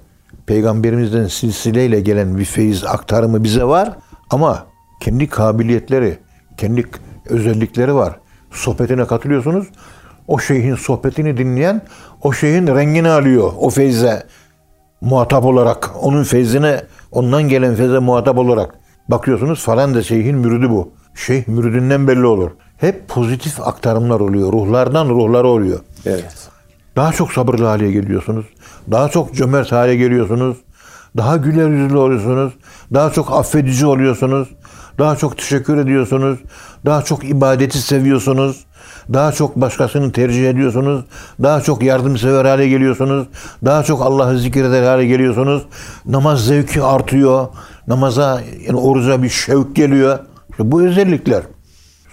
peygamberimizden 0.47 1.27
silsileyle 1.27 2.01
gelen 2.01 2.37
bir 2.37 2.45
feyiz 2.45 2.83
aktarımı 2.83 3.43
bize 3.43 3.63
var 3.63 3.97
ama 4.29 4.65
kendi 4.99 5.29
kabiliyetleri, 5.29 6.17
kendi 6.57 6.83
özellikleri 7.29 7.95
var. 7.95 8.19
Sohbetine 8.51 9.07
katılıyorsunuz. 9.07 9.67
O 10.27 10.39
şeyhin 10.39 10.75
sohbetini 10.75 11.37
dinleyen 11.37 11.81
o 12.21 12.33
şeyhin 12.33 12.67
rengini 12.67 13.09
alıyor 13.09 13.51
o 13.57 13.69
feyze 13.69 14.23
muhatap 15.01 15.45
olarak. 15.45 15.91
Onun 16.01 16.23
feyzine, 16.23 16.81
ondan 17.11 17.43
gelen 17.43 17.75
feyze 17.75 17.99
muhatap 17.99 18.37
olarak. 18.37 18.75
Bakıyorsunuz 19.09 19.63
falan 19.63 19.93
da 19.93 20.03
şeyhin 20.03 20.37
müridi 20.37 20.69
bu. 20.69 20.93
Şeyh 21.15 21.47
müridinden 21.47 22.07
belli 22.07 22.25
olur. 22.25 22.51
Hep 22.77 23.07
pozitif 23.07 23.61
aktarımlar 23.61 24.19
oluyor. 24.19 24.53
Ruhlardan 24.53 25.09
ruhlara 25.09 25.47
oluyor. 25.47 25.79
Evet. 26.05 26.49
Daha 26.95 27.11
çok 27.11 27.31
sabırlı 27.31 27.65
hale 27.65 27.91
geliyorsunuz. 27.91 28.45
Daha 28.91 29.09
çok 29.09 29.33
cömert 29.33 29.71
hale 29.71 29.95
geliyorsunuz. 29.95 30.57
Daha 31.17 31.37
güler 31.37 31.69
yüzlü 31.69 31.97
oluyorsunuz. 31.97 32.53
Daha 32.93 33.11
çok 33.11 33.31
affedici 33.31 33.85
oluyorsunuz. 33.85 34.47
Daha 34.99 35.15
çok 35.15 35.37
teşekkür 35.37 35.77
ediyorsunuz. 35.77 36.39
Daha 36.85 37.01
çok 37.01 37.29
ibadeti 37.29 37.77
seviyorsunuz. 37.77 38.65
Daha 39.13 39.31
çok 39.31 39.55
başkasını 39.55 40.11
tercih 40.11 40.49
ediyorsunuz. 40.49 41.05
Daha 41.43 41.61
çok 41.61 41.83
yardımsever 41.83 42.45
hale 42.45 42.67
geliyorsunuz. 42.67 43.27
Daha 43.65 43.83
çok 43.83 44.01
Allah'ı 44.01 44.37
zikreder 44.37 44.83
hale 44.83 45.05
geliyorsunuz. 45.05 45.63
Namaz 46.05 46.45
zevki 46.45 46.81
artıyor. 46.83 47.47
Namaza, 47.87 48.41
yani 48.67 48.79
oruca 48.79 49.23
bir 49.23 49.29
şevk 49.29 49.75
geliyor. 49.75 50.19
İşte 50.51 50.71
bu 50.71 50.81
özellikler. 50.81 51.43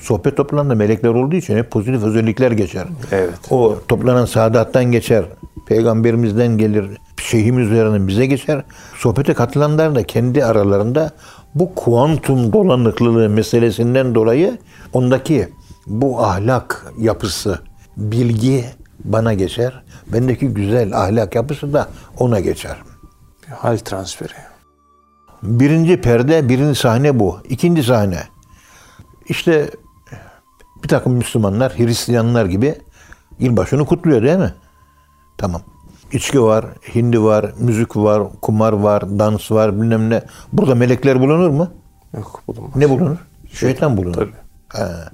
Sohbet 0.00 0.36
toplananda 0.36 0.74
melekler 0.74 1.08
olduğu 1.08 1.36
için 1.36 1.56
hep 1.56 1.70
pozitif 1.70 2.02
özellikler 2.04 2.50
geçer. 2.50 2.84
Evet. 3.12 3.38
O 3.50 3.78
toplanan 3.88 4.24
saadattan 4.24 4.84
geçer. 4.84 5.24
Peygamberimizden 5.66 6.58
gelir. 6.58 6.86
Şeyhimiz 7.22 7.70
üzerinden 7.70 8.08
bize 8.08 8.26
geçer. 8.26 8.64
Sohbete 8.96 9.34
katılanlar 9.34 9.94
da 9.94 10.02
kendi 10.02 10.44
aralarında 10.44 11.10
bu 11.54 11.74
kuantum 11.74 12.52
dolanıklılığı 12.52 13.28
meselesinden 13.28 14.14
dolayı 14.14 14.58
ondaki 14.92 15.48
bu 15.86 16.24
ahlak 16.24 16.92
yapısı, 16.98 17.58
bilgi 17.96 18.64
bana 19.04 19.34
geçer. 19.34 19.82
Bendeki 20.12 20.48
güzel 20.48 20.96
ahlak 20.96 21.34
yapısı 21.34 21.72
da 21.72 21.88
ona 22.18 22.40
geçer. 22.40 22.76
Bir 23.42 23.52
hal 23.52 23.76
transferi. 23.76 24.32
Birinci 25.42 26.00
perde, 26.00 26.48
birinci 26.48 26.80
sahne 26.80 27.18
bu. 27.18 27.38
İkinci 27.48 27.82
sahne. 27.82 28.22
İşte 29.28 29.70
bir 30.82 30.88
takım 30.88 31.12
Müslümanlar, 31.12 31.78
Hristiyanlar 31.78 32.46
gibi 32.46 32.74
yılbaşını 33.38 33.86
kutluyor 33.86 34.22
değil 34.22 34.38
mi? 34.38 34.54
Tamam. 35.42 35.60
İçki 36.12 36.42
var, 36.42 36.64
hindi 36.94 37.22
var, 37.22 37.52
müzik 37.58 37.96
var, 37.96 38.22
kumar 38.42 38.72
var, 38.72 39.18
dans 39.18 39.50
var, 39.50 39.80
bilmem 39.80 40.10
ne. 40.10 40.22
Burada 40.52 40.74
melekler 40.74 41.20
bulunur 41.20 41.50
mu? 41.50 41.68
Yok 42.14 42.42
bulunmaz. 42.48 42.76
Ne 42.76 42.90
bulunur? 42.90 43.16
Şeytan 43.52 43.96
bulunur. 43.96 44.14
Tabii. 44.14 44.32
Ha. 44.68 45.10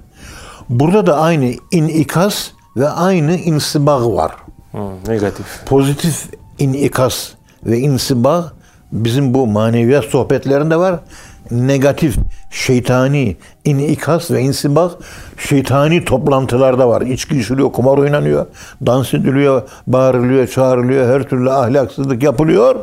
Burada 0.69 1.07
da 1.07 1.17
aynı 1.17 1.53
inikas 1.71 2.47
ve 2.77 2.89
aynı 2.89 3.35
insibag 3.35 4.05
var. 4.05 4.31
Hı, 4.71 4.77
negatif. 5.07 5.45
Pozitif 5.65 6.29
inikas 6.59 7.29
ve 7.65 7.79
insibag 7.79 8.43
bizim 8.91 9.33
bu 9.33 9.47
maneviyat 9.47 10.05
sohbetlerinde 10.05 10.77
var. 10.77 10.99
Negatif, 11.51 12.17
şeytani 12.49 13.37
inikas 13.65 14.31
ve 14.31 14.41
insibag 14.41 14.91
şeytani 15.37 16.05
toplantılarda 16.05 16.89
var. 16.89 17.01
İçki 17.01 17.39
içiliyor, 17.39 17.71
kumar 17.71 17.97
oynanıyor, 17.97 18.45
dans 18.85 19.13
ediliyor, 19.13 19.61
bağırılıyor, 19.87 20.47
çağrılıyor, 20.47 21.15
her 21.15 21.23
türlü 21.23 21.51
ahlaksızlık 21.51 22.23
yapılıyor. 22.23 22.75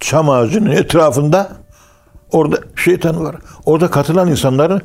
Çam 0.00 0.30
ağacının 0.30 0.70
etrafında 0.70 1.48
orada 2.32 2.56
şeytan 2.76 3.24
var. 3.24 3.36
Orada 3.66 3.90
katılan 3.90 4.28
insanların 4.28 4.82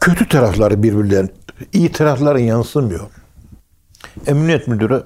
kötü 0.00 0.28
tarafları 0.28 0.82
birbirlerine, 0.82 1.30
iyi 1.72 1.92
tarafları 1.92 2.40
yansımıyor. 2.40 3.00
Emniyet 4.26 4.68
müdürü 4.68 5.02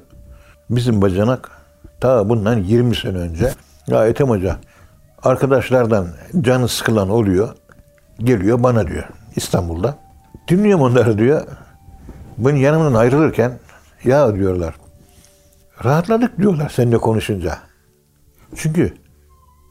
bizim 0.71 1.03
bacanak 1.03 1.51
ta 2.01 2.29
bundan 2.29 2.57
20 2.57 2.97
sene 2.97 3.19
önce 3.19 3.53
ya 3.87 4.07
Ethem 4.07 4.29
Hoca 4.29 4.57
arkadaşlardan 5.23 6.07
canı 6.41 6.69
sıkılan 6.69 7.11
oluyor. 7.11 7.49
Geliyor 8.19 8.63
bana 8.63 8.89
diyor 8.89 9.05
İstanbul'da. 9.37 9.99
Dinliyorum 10.49 10.83
onları 10.83 11.19
diyor. 11.19 11.43
Ben 12.39 12.57
yanımdan 12.57 12.95
ayrılırken 12.95 13.53
ya 14.05 14.35
diyorlar 14.35 14.75
rahatladık 15.85 16.39
diyorlar 16.39 16.73
seninle 16.75 16.99
konuşunca. 16.99 17.59
Çünkü 18.57 18.95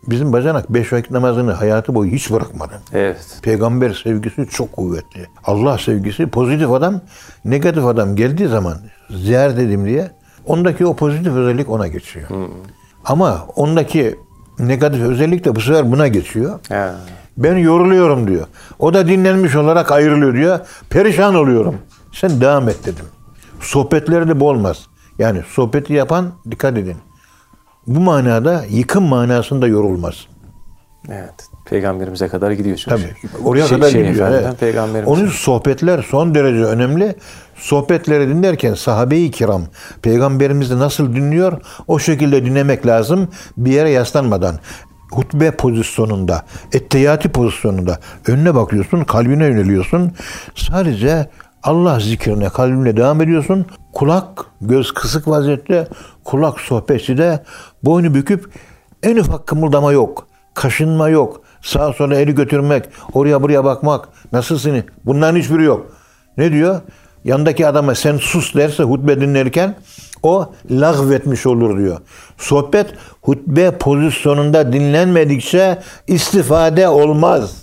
bizim 0.07 0.33
bacanak 0.33 0.69
beş 0.69 0.93
vakit 0.93 1.12
namazını 1.12 1.51
hayatı 1.51 1.95
boyu 1.95 2.12
hiç 2.12 2.31
bırakmadı. 2.31 2.81
Evet. 2.93 3.39
Peygamber 3.41 3.93
sevgisi 4.03 4.47
çok 4.49 4.73
kuvvetli. 4.73 5.25
Allah 5.43 5.77
sevgisi 5.77 6.27
pozitif 6.27 6.71
adam, 6.71 7.01
negatif 7.45 7.86
adam 7.86 8.15
geldiği 8.15 8.47
zaman 8.47 8.77
ziyaret 9.10 9.60
edeyim 9.60 9.86
diye 9.86 10.12
ondaki 10.45 10.86
o 10.86 10.95
pozitif 10.95 11.33
özellik 11.33 11.69
ona 11.69 11.88
geçiyor. 11.88 12.27
Ama 13.05 13.45
ondaki 13.55 14.15
negatif 14.59 15.01
özellik 15.01 15.45
de 15.45 15.55
bu 15.55 15.61
sefer 15.61 15.91
buna 15.91 16.07
geçiyor. 16.07 16.59
Ha. 16.69 16.95
Ben 17.37 17.57
yoruluyorum 17.57 18.27
diyor. 18.27 18.47
O 18.79 18.93
da 18.93 19.07
dinlenmiş 19.07 19.55
olarak 19.55 19.91
ayrılıyor 19.91 20.33
diyor. 20.33 20.59
Perişan 20.89 21.35
oluyorum. 21.35 21.75
Sen 22.11 22.41
devam 22.41 22.69
et 22.69 22.85
dedim. 22.85 23.05
Sohbetlerde 23.59 24.39
bu 24.39 24.49
olmaz. 24.49 24.87
Yani 25.19 25.41
sohbeti 25.47 25.93
yapan 25.93 26.31
dikkat 26.51 26.77
edin. 26.77 26.97
Bu 27.87 27.99
manada 27.99 28.65
yıkım 28.69 29.03
manasında 29.03 29.67
yorulmaz. 29.67 30.27
Evet. 31.09 31.49
Peygamberimize 31.69 32.27
kadar 32.27 32.51
gidiyor 32.51 32.77
çünkü. 32.77 32.97
Tabii. 32.97 33.43
Oraya 33.43 33.67
Şey- 33.67 33.77
kadar 33.77 33.89
şey 33.89 34.08
gidiyor. 34.08 34.32
evet. 34.62 35.08
Onun 35.08 35.27
sohbetler 35.27 36.06
son 36.10 36.36
derece 36.36 36.63
önemli. 36.63 37.15
Sohbetleri 37.56 38.27
dinlerken 38.30 38.73
sahabe-i 38.73 39.32
kiram 39.32 39.62
peygamberimizi 40.01 40.80
nasıl 40.80 41.15
dinliyor 41.15 41.62
o 41.88 41.99
şekilde 41.99 42.45
dinlemek 42.45 42.88
lazım 42.88 43.27
bir 43.58 43.71
yere 43.71 43.89
yaslanmadan. 43.89 44.56
Hutbe 45.12 45.51
pozisyonunda, 45.51 46.45
etteyati 46.73 47.30
pozisyonunda 47.30 47.99
önüne 48.27 48.56
bakıyorsun, 48.56 49.03
kalbine 49.03 49.45
yöneliyorsun. 49.45 50.12
Sadece 50.56 51.30
Allah 51.63 51.99
zikrine 51.99 52.49
kalbine 52.49 52.97
devam 52.97 53.21
ediyorsun. 53.21 53.65
Kulak, 53.93 54.45
göz 54.62 54.91
kısık 54.93 55.27
vaziyette, 55.27 55.88
kulak 56.23 56.60
sohbetçi 56.60 57.17
de 57.17 57.43
boynu 57.84 58.13
büküp 58.13 58.49
en 59.03 59.17
ufak 59.17 59.47
kımıldama 59.47 59.91
yok. 59.91 60.27
Kaşınma 60.53 61.10
yok. 61.10 61.41
Sağa 61.67 61.93
sola 61.93 62.15
eli 62.15 62.36
götürmek, 62.36 62.86
oraya 63.13 63.41
buraya 63.43 63.63
bakmak. 63.63 64.10
Nasılsın? 64.32 64.84
Bunların 65.06 65.39
hiçbiri 65.39 65.63
yok. 65.63 65.88
Ne 66.38 66.51
diyor? 66.51 66.82
Yandaki 67.23 67.67
adama 67.67 67.95
sen 67.95 68.17
sus 68.17 68.56
derse 68.56 68.84
hutbe 68.84 69.21
dinlerken 69.21 69.75
o 70.23 70.51
lağvetmiş 70.71 71.45
olur 71.45 71.77
diyor. 71.77 71.97
Sohbet 72.38 72.93
hutbe 73.21 73.71
pozisyonunda 73.71 74.73
dinlenmedikçe 74.73 75.80
istifade 76.08 76.88
olmaz. 76.88 77.56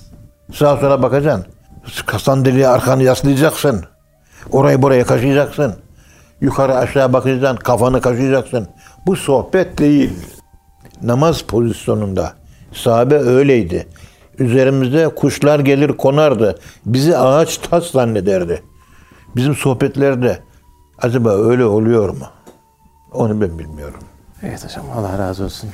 Sağa 0.52 0.76
sola 0.76 1.02
bakacaksın. 1.02 1.46
Sandalye 2.18 2.68
arkanı 2.68 3.02
yaslayacaksın. 3.02 3.84
Orayı 4.52 4.82
buraya 4.82 5.04
kaşıyacaksın. 5.04 5.74
Yukarı 6.40 6.74
aşağı 6.74 7.12
bakacaksın. 7.12 7.56
Kafanı 7.56 8.00
kaşıyacaksın. 8.00 8.68
Bu 9.06 9.16
sohbet 9.16 9.78
değil. 9.78 10.12
Namaz 11.02 11.42
pozisyonunda. 11.42 12.43
Sahabe 12.74 13.18
öyleydi. 13.18 13.86
Üzerimizde 14.38 15.08
kuşlar 15.08 15.60
gelir 15.60 15.88
konardı. 15.88 16.58
Bizi 16.86 17.16
ağaç 17.18 17.58
tas 17.58 17.90
zannederdi. 17.90 18.62
Bizim 19.36 19.54
sohbetlerde 19.54 20.38
acaba 20.98 21.30
öyle 21.30 21.64
oluyor 21.64 22.08
mu? 22.08 22.26
Onu 23.12 23.40
ben 23.40 23.58
bilmiyorum. 23.58 24.00
Evet 24.42 24.64
hocam 24.64 24.84
Allah 24.96 25.18
razı 25.18 25.44
olsun. 25.44 25.70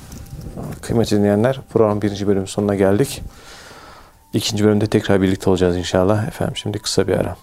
Kıymetli 0.82 1.16
dinleyenler 1.16 1.60
program 1.72 2.02
birinci 2.02 2.26
bölüm 2.26 2.46
sonuna 2.46 2.74
geldik. 2.74 3.22
İkinci 4.32 4.64
bölümde 4.64 4.86
tekrar 4.86 5.22
birlikte 5.22 5.50
olacağız 5.50 5.76
inşallah. 5.76 6.28
Efendim 6.28 6.56
şimdi 6.56 6.78
kısa 6.78 7.08
bir 7.08 7.12
ara. 7.12 7.36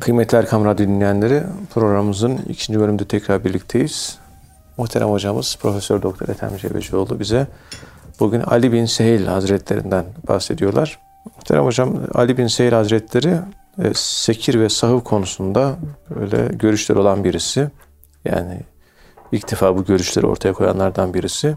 Kıymetli 0.00 0.38
Erkam 0.38 0.64
Radyo 0.64 0.86
dinleyenleri 0.86 1.42
programımızın 1.74 2.38
ikinci 2.48 2.80
bölümde 2.80 3.04
tekrar 3.04 3.44
birlikteyiz. 3.44 4.18
Muhterem 4.76 5.08
hocamız 5.08 5.56
Profesör 5.62 6.02
Doktor 6.02 6.28
Ethem 6.28 6.56
Cebecioğlu 6.56 7.20
bize 7.20 7.46
bugün 8.20 8.40
Ali 8.40 8.72
bin 8.72 8.84
Sehil 8.84 9.26
Hazretlerinden 9.26 10.04
bahsediyorlar. 10.28 10.98
Muhterem 11.36 11.64
hocam 11.64 11.94
Ali 12.14 12.38
bin 12.38 12.46
Sehil 12.46 12.72
Hazretleri 12.72 13.38
e, 13.82 13.92
sekir 13.94 14.60
ve 14.60 14.68
sahıv 14.68 15.00
konusunda 15.00 15.76
böyle 16.10 16.54
görüşler 16.54 16.96
olan 16.96 17.24
birisi. 17.24 17.70
Yani 18.24 18.60
ilk 19.32 19.50
defa 19.50 19.76
bu 19.76 19.84
görüşleri 19.84 20.26
ortaya 20.26 20.52
koyanlardan 20.52 21.14
birisi. 21.14 21.56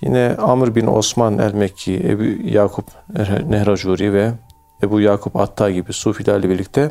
Yine 0.00 0.36
Amr 0.38 0.74
bin 0.74 0.86
Osman 0.86 1.38
el-Mekki, 1.38 1.94
Ebu 1.94 2.48
Yakup 2.48 2.86
Nehracuri 3.48 4.12
ve 4.12 4.32
Ebu 4.82 5.00
Yakup 5.00 5.36
Atta 5.36 5.70
gibi 5.70 5.92
Sufilerle 5.92 6.48
birlikte 6.48 6.90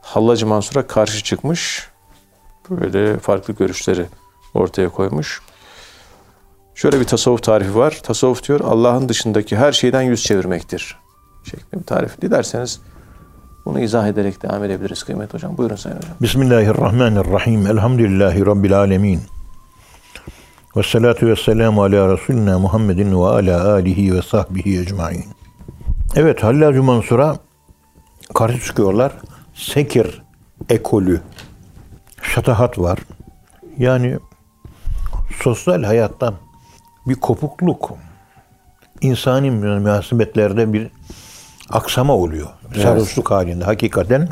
Hallacı 0.00 0.46
Mansur'a 0.46 0.86
karşı 0.86 1.24
çıkmış. 1.24 1.88
Böyle 2.70 3.18
farklı 3.18 3.54
görüşleri 3.54 4.06
ortaya 4.56 4.88
koymuş. 4.88 5.42
Şöyle 6.74 7.00
bir 7.00 7.04
tasavvuf 7.04 7.42
tarifi 7.42 7.76
var. 7.76 8.00
Tasavvuf 8.02 8.48
diyor 8.48 8.60
Allah'ın 8.60 9.08
dışındaki 9.08 9.56
her 9.56 9.72
şeyden 9.72 10.02
yüz 10.02 10.22
çevirmektir. 10.22 10.96
Şeklinde 11.44 11.82
bir 11.82 11.86
tarif. 11.86 12.20
Dilerseniz 12.22 12.80
bunu 13.64 13.80
izah 13.80 14.08
ederek 14.08 14.42
devam 14.42 14.64
edebiliriz 14.64 15.02
kıymet 15.02 15.34
hocam. 15.34 15.58
Buyurun 15.58 15.76
Sayın 15.76 15.96
Hocam. 15.96 16.10
Bismillahirrahmanirrahim. 16.22 17.66
Elhamdülillahi 17.66 18.46
Rabbil 18.46 18.78
alemin. 18.78 19.20
Ve 20.76 20.82
salatu 20.82 21.26
ve 21.26 21.36
selamu 21.36 21.82
ala 21.82 22.12
Resulina 22.12 22.58
Muhammedin 22.58 23.20
ve 23.20 23.26
ala 23.26 23.72
alihi 23.72 24.14
ve 24.14 24.22
sahbihi 24.22 24.80
ecmain. 24.80 25.24
Evet 26.16 26.42
Hallacı 26.42 26.82
Mansur'a 26.82 27.36
karşı 28.34 28.60
çıkıyorlar. 28.66 29.12
Sekir 29.54 30.22
ekolü, 30.68 31.20
şatahat 32.22 32.78
var. 32.78 32.98
Yani 33.78 34.18
sosyal 35.34 35.82
hayattan 35.82 36.34
bir 37.06 37.14
kopukluk, 37.14 37.92
insani 39.00 39.50
münasebetlerde 39.50 40.72
bir 40.72 40.90
aksama 41.70 42.16
oluyor. 42.16 42.48
Evet. 42.72 42.82
Sarhoşluk 42.82 43.30
halinde 43.30 43.64
hakikaten. 43.64 44.28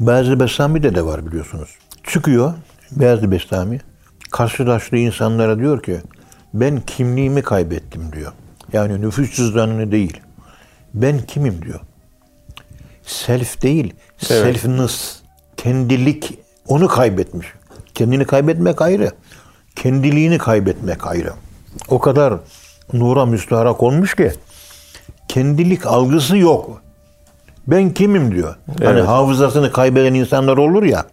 Bazı 0.00 0.40
Bestami'de 0.40 0.94
de 0.94 1.04
var 1.04 1.26
biliyorsunuz. 1.26 1.78
Çıkıyor 2.04 2.54
Beyazlı 2.90 3.30
Bestami 3.30 3.80
karşılaştığı 4.30 4.96
insanlara 4.96 5.58
diyor 5.58 5.82
ki 5.82 6.00
ben 6.54 6.80
kimliğimi 6.80 7.42
kaybettim 7.42 8.12
diyor. 8.12 8.32
Yani 8.72 9.00
nüfus 9.00 9.36
cüzdanını 9.36 9.92
değil. 9.92 10.20
Ben 10.94 11.18
kimim 11.18 11.62
diyor. 11.62 11.80
Self 13.02 13.62
değil, 13.62 13.94
evet. 14.30 14.42
selfness, 14.42 15.16
kendilik 15.56 16.38
onu 16.66 16.88
kaybetmiş. 16.88 17.46
Kendini 17.94 18.24
kaybetmek 18.24 18.82
ayrı. 18.82 19.12
Kendiliğini 19.76 20.38
kaybetmek 20.38 21.06
ayrı. 21.06 21.32
O 21.88 21.98
kadar 21.98 22.34
nura 22.92 23.26
müstaharak 23.26 23.82
olmuş 23.82 24.14
ki 24.14 24.32
kendilik 25.28 25.86
algısı 25.86 26.36
yok. 26.36 26.82
Ben 27.66 27.94
kimim 27.94 28.34
diyor. 28.34 28.56
Hani 28.66 28.76
evet. 28.80 28.88
Hani 28.88 29.00
hafızasını 29.00 29.72
kaybeden 29.72 30.14
insanlar 30.14 30.56
olur 30.56 30.82
ya. 30.82 31.04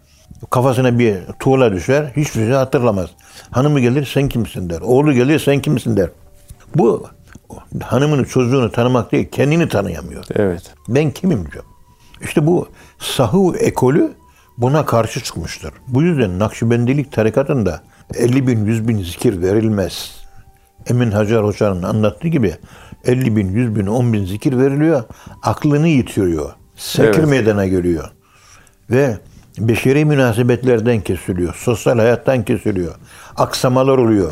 Kafasına 0.49 0.99
bir 0.99 1.17
tuğla 1.39 1.73
düşer. 1.73 2.12
Hiçbir 2.15 2.32
şey 2.45 2.49
hatırlamaz. 2.49 3.10
Hanımı 3.52 3.80
gelir 3.80 4.10
sen 4.13 4.30
kimsin 4.30 4.69
der. 4.69 4.82
Oğlu 4.82 5.13
gelir 5.13 5.39
sen 5.39 5.60
kimsin 5.62 5.97
der. 5.97 6.10
Bu 6.76 7.08
hanımını 7.84 8.26
çocuğunu 8.26 8.71
tanımak 8.71 9.12
değil 9.12 9.30
kendini 9.32 9.69
tanıyamıyor. 9.69 10.23
Evet. 10.36 10.73
Ben 10.88 11.12
kimim 11.12 11.52
diyor. 11.52 11.63
İşte 12.21 12.47
bu 12.47 12.67
sahu 12.99 13.56
ekolü 13.56 14.13
buna 14.58 14.86
karşı 14.86 15.23
çıkmıştır. 15.23 15.71
Bu 15.88 16.02
yüzden 16.02 16.39
Nakşibendilik 16.39 17.12
tarikatında 17.12 17.82
50 18.16 18.48
bin, 18.48 18.66
100 18.66 18.88
bin 18.88 19.04
zikir 19.04 19.42
verilmez. 19.42 20.12
Emin 20.88 21.12
Hacer 21.12 21.44
Hoca'nın 21.44 21.84
anlattığı 21.84 22.28
gibi 22.28 22.56
50 23.06 23.36
bin, 23.36 23.48
100 23.48 23.76
bin, 23.76 23.88
10 23.88 24.13
bin 24.13 24.26
zikir 24.26 24.58
veriliyor. 24.58 25.04
Aklını 25.44 25.88
yitiriyor. 25.88 26.54
Sekir 26.76 27.20
evet. 27.20 27.28
meydana 27.28 27.68
geliyor. 27.68 28.12
Ve 28.89 29.18
beşeri 29.58 30.06
münasebetlerden 30.06 31.02
kesiliyor. 31.02 31.56
Sosyal 31.56 32.00
hayattan 32.00 32.44
kesiliyor. 32.44 32.96
Aksamalar 33.36 33.98
oluyor. 33.98 34.32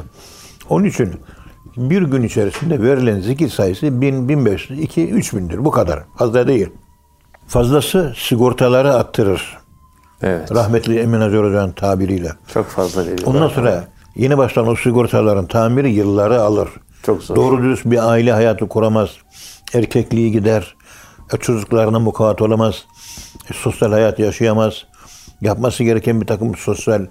Onun 0.70 0.86
için 0.86 1.14
bir 1.78 2.02
gün 2.02 2.24
içerisinde 2.24 2.82
verilen 2.82 3.20
zikir 3.20 3.50
sayısı 3.50 4.02
1000, 4.02 4.30
1500, 4.30 4.80
2, 4.80 5.10
3000'dir. 5.10 5.66
Bu 5.66 5.72
kadar. 5.72 6.04
Fazla 6.18 6.48
değil. 6.48 6.70
Fazlası 7.48 8.14
sigortaları 8.18 8.94
attırır. 8.94 9.61
Evet. 10.24 10.52
Rahmetli 10.52 11.00
Emin 11.00 11.22
Hacer 11.22 11.44
Hoca'nın 11.44 11.72
tabiriyle. 11.72 12.32
Çok 12.54 12.66
fazla 12.66 13.06
veriyor. 13.06 13.20
Ondan 13.26 13.48
sonra 13.48 13.84
yeni 14.16 14.38
baştan 14.38 14.68
o 14.68 14.76
sigortaların 14.76 15.46
tamiri 15.46 15.92
yılları 15.92 16.42
alır. 16.42 16.70
Çok 17.04 17.24
zor. 17.24 17.36
Doğru 17.36 17.64
dürüst 17.64 17.86
bir 17.86 18.10
aile 18.10 18.32
hayatı 18.32 18.68
kuramaz. 18.68 19.10
Erkekliği 19.74 20.32
gider. 20.32 20.76
E, 21.34 21.38
çocuklarına 21.38 22.00
mukavat 22.00 22.42
olamaz. 22.42 22.86
E, 23.50 23.54
sosyal 23.54 23.92
hayat 23.92 24.20
yaşayamaz. 24.20 24.74
Yapması 25.42 25.84
gereken 25.84 26.22
bir 26.22 26.28
takım 26.28 26.56
sosyal 26.56 27.06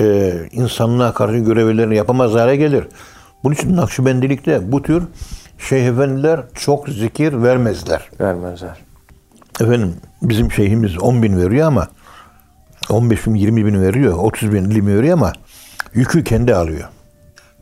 e, 0.00 0.32
insanlığa 0.52 1.14
karşı 1.14 1.38
görevlerini 1.38 1.96
yapamaz 1.96 2.32
hale 2.32 2.56
gelir. 2.56 2.84
Bunun 3.44 3.54
için 3.54 3.76
Nakşibendilikte 3.76 4.72
bu 4.72 4.82
tür 4.82 5.02
şeyh 5.58 5.86
efendiler 5.86 6.40
çok 6.54 6.88
zikir 6.88 7.42
vermezler. 7.42 8.10
Vermezler. 8.20 8.76
Efendim 9.60 9.94
bizim 10.22 10.52
şeyhimiz 10.52 10.98
10 10.98 11.22
bin 11.22 11.36
veriyor 11.36 11.66
ama 11.66 11.88
15 12.90 13.26
bin 13.26 13.34
20 13.34 13.66
bin 13.66 13.82
veriyor. 13.82 14.14
30 14.18 14.52
bin 14.52 14.64
50 14.70 14.86
bin 14.86 14.96
veriyor 14.96 15.12
ama 15.14 15.32
yükü 15.94 16.24
kendi 16.24 16.54
alıyor. 16.54 16.88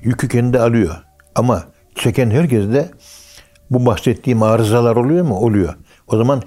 Yükü 0.03 0.29
kendi 0.29 0.61
alıyor. 0.61 0.95
Ama 1.35 1.63
çeken 1.95 2.31
herkes 2.31 2.65
de 2.73 2.89
bu 3.71 3.87
bahsettiğim 3.87 4.43
arızalar 4.43 4.97
oluyor 4.97 5.25
mu? 5.25 5.37
Oluyor. 5.39 5.75
O 6.07 6.17
zaman 6.17 6.43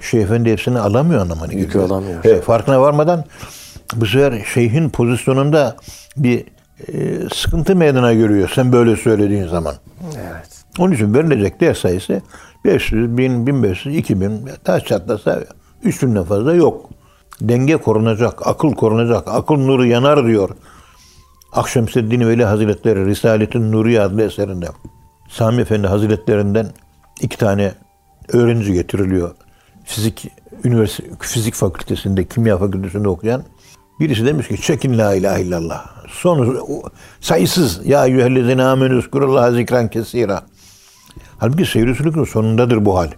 Şeyh 0.00 0.22
Efendi 0.22 0.52
hepsini 0.52 0.78
alamıyor 0.78 1.20
anlamını 1.20 1.54
Yükü 1.54 1.66
geliyor. 1.66 1.84
alamıyor. 1.84 2.20
Evet, 2.24 2.44
farkına 2.44 2.80
varmadan 2.80 3.24
bu 3.96 4.06
sefer 4.06 4.44
şeyhin 4.54 4.88
pozisyonunda 4.90 5.76
bir 6.16 6.44
e, 6.88 7.18
sıkıntı 7.34 7.76
meydana 7.76 8.12
görüyor. 8.14 8.50
Sen 8.54 8.72
böyle 8.72 8.96
söylediğin 8.96 9.48
zaman. 9.48 9.74
Evet. 10.16 10.64
Onun 10.78 10.92
için 10.92 11.14
verilecek 11.14 11.60
değer 11.60 11.74
sayısı 11.74 12.22
500, 12.64 13.16
1000, 13.18 13.46
1500, 13.46 13.96
2000 13.96 14.48
taş 14.64 14.84
çatlasa 14.84 15.40
3000'den 15.84 16.24
fazla 16.24 16.54
yok. 16.54 16.90
Denge 17.48 17.76
korunacak, 17.76 18.46
akıl 18.46 18.72
korunacak, 18.72 19.28
akıl 19.28 19.56
nuru 19.56 19.86
yanar 19.86 20.26
diyor. 20.26 20.50
Akşemseddin 21.52 22.28
Veli 22.28 22.44
Hazretleri 22.44 23.06
Risaletin 23.06 23.72
Nuriye 23.72 24.00
adlı 24.00 24.22
eserinde. 24.22 24.66
Sami 25.28 25.62
Efendi 25.62 25.86
Hazretlerinden 25.86 26.66
iki 27.20 27.38
tane 27.38 27.72
öğrenci 28.28 28.72
getiriliyor. 28.72 29.30
Fizik 29.84 30.28
üniversite 30.64 31.10
fizik 31.20 31.54
fakültesinde, 31.54 32.24
kimya 32.24 32.58
fakültesinde 32.58 33.08
okuyan. 33.08 33.42
Birisi 34.00 34.26
demiş 34.26 34.48
ki 34.48 34.60
çekin 34.60 34.98
la 34.98 35.14
ilahe 35.14 35.42
illallah. 35.42 35.86
Sonu 36.08 36.62
sayısız 37.20 37.86
ya 37.86 38.06
eyyühellezine 38.06 38.64
amenü 38.64 39.02
zkurullah 39.02 39.52
zikran 39.52 39.88
kesira. 39.88 40.42
Halbuki 41.38 41.64
sülükün 41.64 42.24
sonundadır 42.24 42.84
bu 42.84 42.98
hal. 42.98 43.10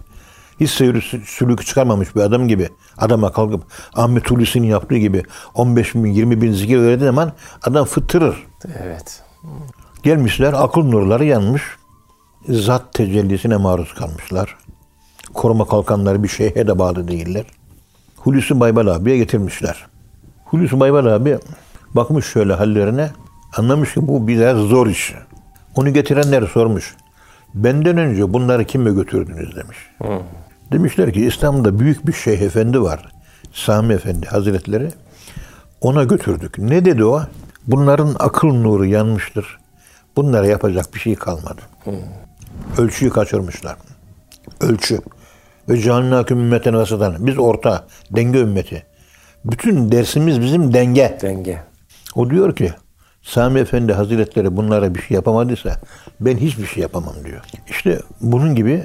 Hiç 0.59 0.71
seyir 0.71 1.21
sülükü 1.25 1.65
çıkarmamış 1.65 2.15
bir 2.15 2.21
adam 2.21 2.47
gibi. 2.47 2.69
Adama 2.97 3.31
kalkıp 3.31 3.63
Ahmet 3.93 4.31
Hulusi'nin 4.31 4.67
yaptığı 4.67 4.97
gibi 4.97 5.23
15 5.53 5.95
bin 5.95 6.05
20 6.05 6.41
bin 6.41 6.53
zikir 6.53 6.81
verdiği 6.81 7.05
zaman 7.05 7.31
adam 7.63 7.85
fıttırır. 7.85 8.43
Evet. 8.83 9.23
Gelmişler 10.03 10.53
akıl 10.57 10.83
nurları 10.83 11.25
yanmış. 11.25 11.63
Zat 12.49 12.93
tecellisine 12.93 13.57
maruz 13.57 13.93
kalmışlar. 13.93 14.57
Koruma 15.33 15.67
kalkanları 15.67 16.23
bir 16.23 16.27
şeyhe 16.27 16.67
de 16.67 16.79
bağlı 16.79 17.07
değiller. 17.07 17.45
Hulusi 18.17 18.59
Baybal 18.59 18.87
abiye 18.87 19.17
getirmişler. 19.17 19.85
Hulusi 20.45 20.79
Baybal 20.79 21.05
abi 21.05 21.37
bakmış 21.93 22.25
şöyle 22.25 22.53
hallerine. 22.53 23.11
Anlamış 23.57 23.93
ki 23.93 24.07
bu 24.07 24.27
biraz 24.27 24.57
zor 24.57 24.87
iş. 24.87 25.13
Onu 25.75 25.93
getirenler 25.93 26.47
sormuş. 26.47 26.95
Benden 27.55 27.97
önce 27.97 28.33
bunları 28.33 28.65
kime 28.65 28.91
götürdünüz 28.91 29.55
demiş. 29.55 29.77
Hmm. 29.97 30.19
Demişler 30.71 31.13
ki 31.13 31.25
İslam'da 31.25 31.79
büyük 31.79 32.07
bir 32.07 32.13
şeyh 32.13 32.41
efendi 32.41 32.81
var. 32.81 33.11
Sami 33.53 33.93
Efendi 33.93 34.25
Hazretleri. 34.25 34.89
Ona 35.81 36.03
götürdük. 36.03 36.59
Ne 36.59 36.85
dedi 36.85 37.05
o? 37.05 37.21
Bunların 37.67 38.15
akıl 38.19 38.47
nuru 38.47 38.85
yanmıştır. 38.85 39.59
Bunlara 40.15 40.47
yapacak 40.47 40.93
bir 40.93 40.99
şey 40.99 41.15
kalmadı. 41.15 41.61
Hmm. 41.83 41.93
Ölçüyü 42.77 43.11
kaçırmışlar. 43.11 43.75
Ölçü. 44.61 44.99
Ve 45.69 45.77
cehalnâküm 45.77 46.39
ümmeten 46.39 46.75
vasatan. 46.75 47.15
Biz 47.19 47.37
orta, 47.37 47.87
denge 48.11 48.39
ümmeti. 48.39 48.85
Bütün 49.45 49.91
dersimiz 49.91 50.41
bizim 50.41 50.73
denge. 50.73 51.17
Denge. 51.21 51.63
O 52.15 52.29
diyor 52.29 52.55
ki 52.55 52.73
Sami 53.25 53.59
Efendi 53.59 53.93
Hazretleri 53.93 54.57
bunlara 54.57 54.95
bir 54.95 55.01
şey 55.01 55.15
yapamadıysa 55.15 55.79
ben 56.19 56.37
hiçbir 56.37 56.65
şey 56.65 56.83
yapamam 56.83 57.13
diyor. 57.25 57.41
İşte 57.69 57.99
bunun 58.21 58.55
gibi 58.55 58.83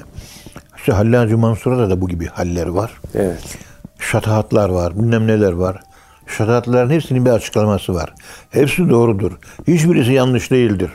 işte 0.76 0.92
Hallacı 0.92 1.38
Mansur'a 1.38 1.90
da 1.90 2.00
bu 2.00 2.08
gibi 2.08 2.26
haller 2.26 2.66
var. 2.66 3.00
Evet. 3.14 3.58
Şatahatlar 3.98 4.68
var, 4.68 4.98
bilmem 4.98 5.26
neler 5.26 5.52
var. 5.52 5.80
şataatların 6.26 6.90
hepsinin 6.90 7.24
bir 7.26 7.30
açıklaması 7.30 7.94
var. 7.94 8.14
Hepsi 8.50 8.90
doğrudur. 8.90 9.32
Hiçbirisi 9.66 10.12
yanlış 10.12 10.50
değildir. 10.50 10.90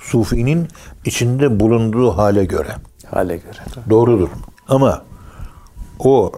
Sufinin 0.00 0.68
içinde 1.04 1.60
bulunduğu 1.60 2.16
hale 2.16 2.44
göre. 2.44 2.74
Hale 3.10 3.36
göre. 3.36 3.58
Doğrudur. 3.90 4.28
Ama 4.68 5.02
o 5.98 6.32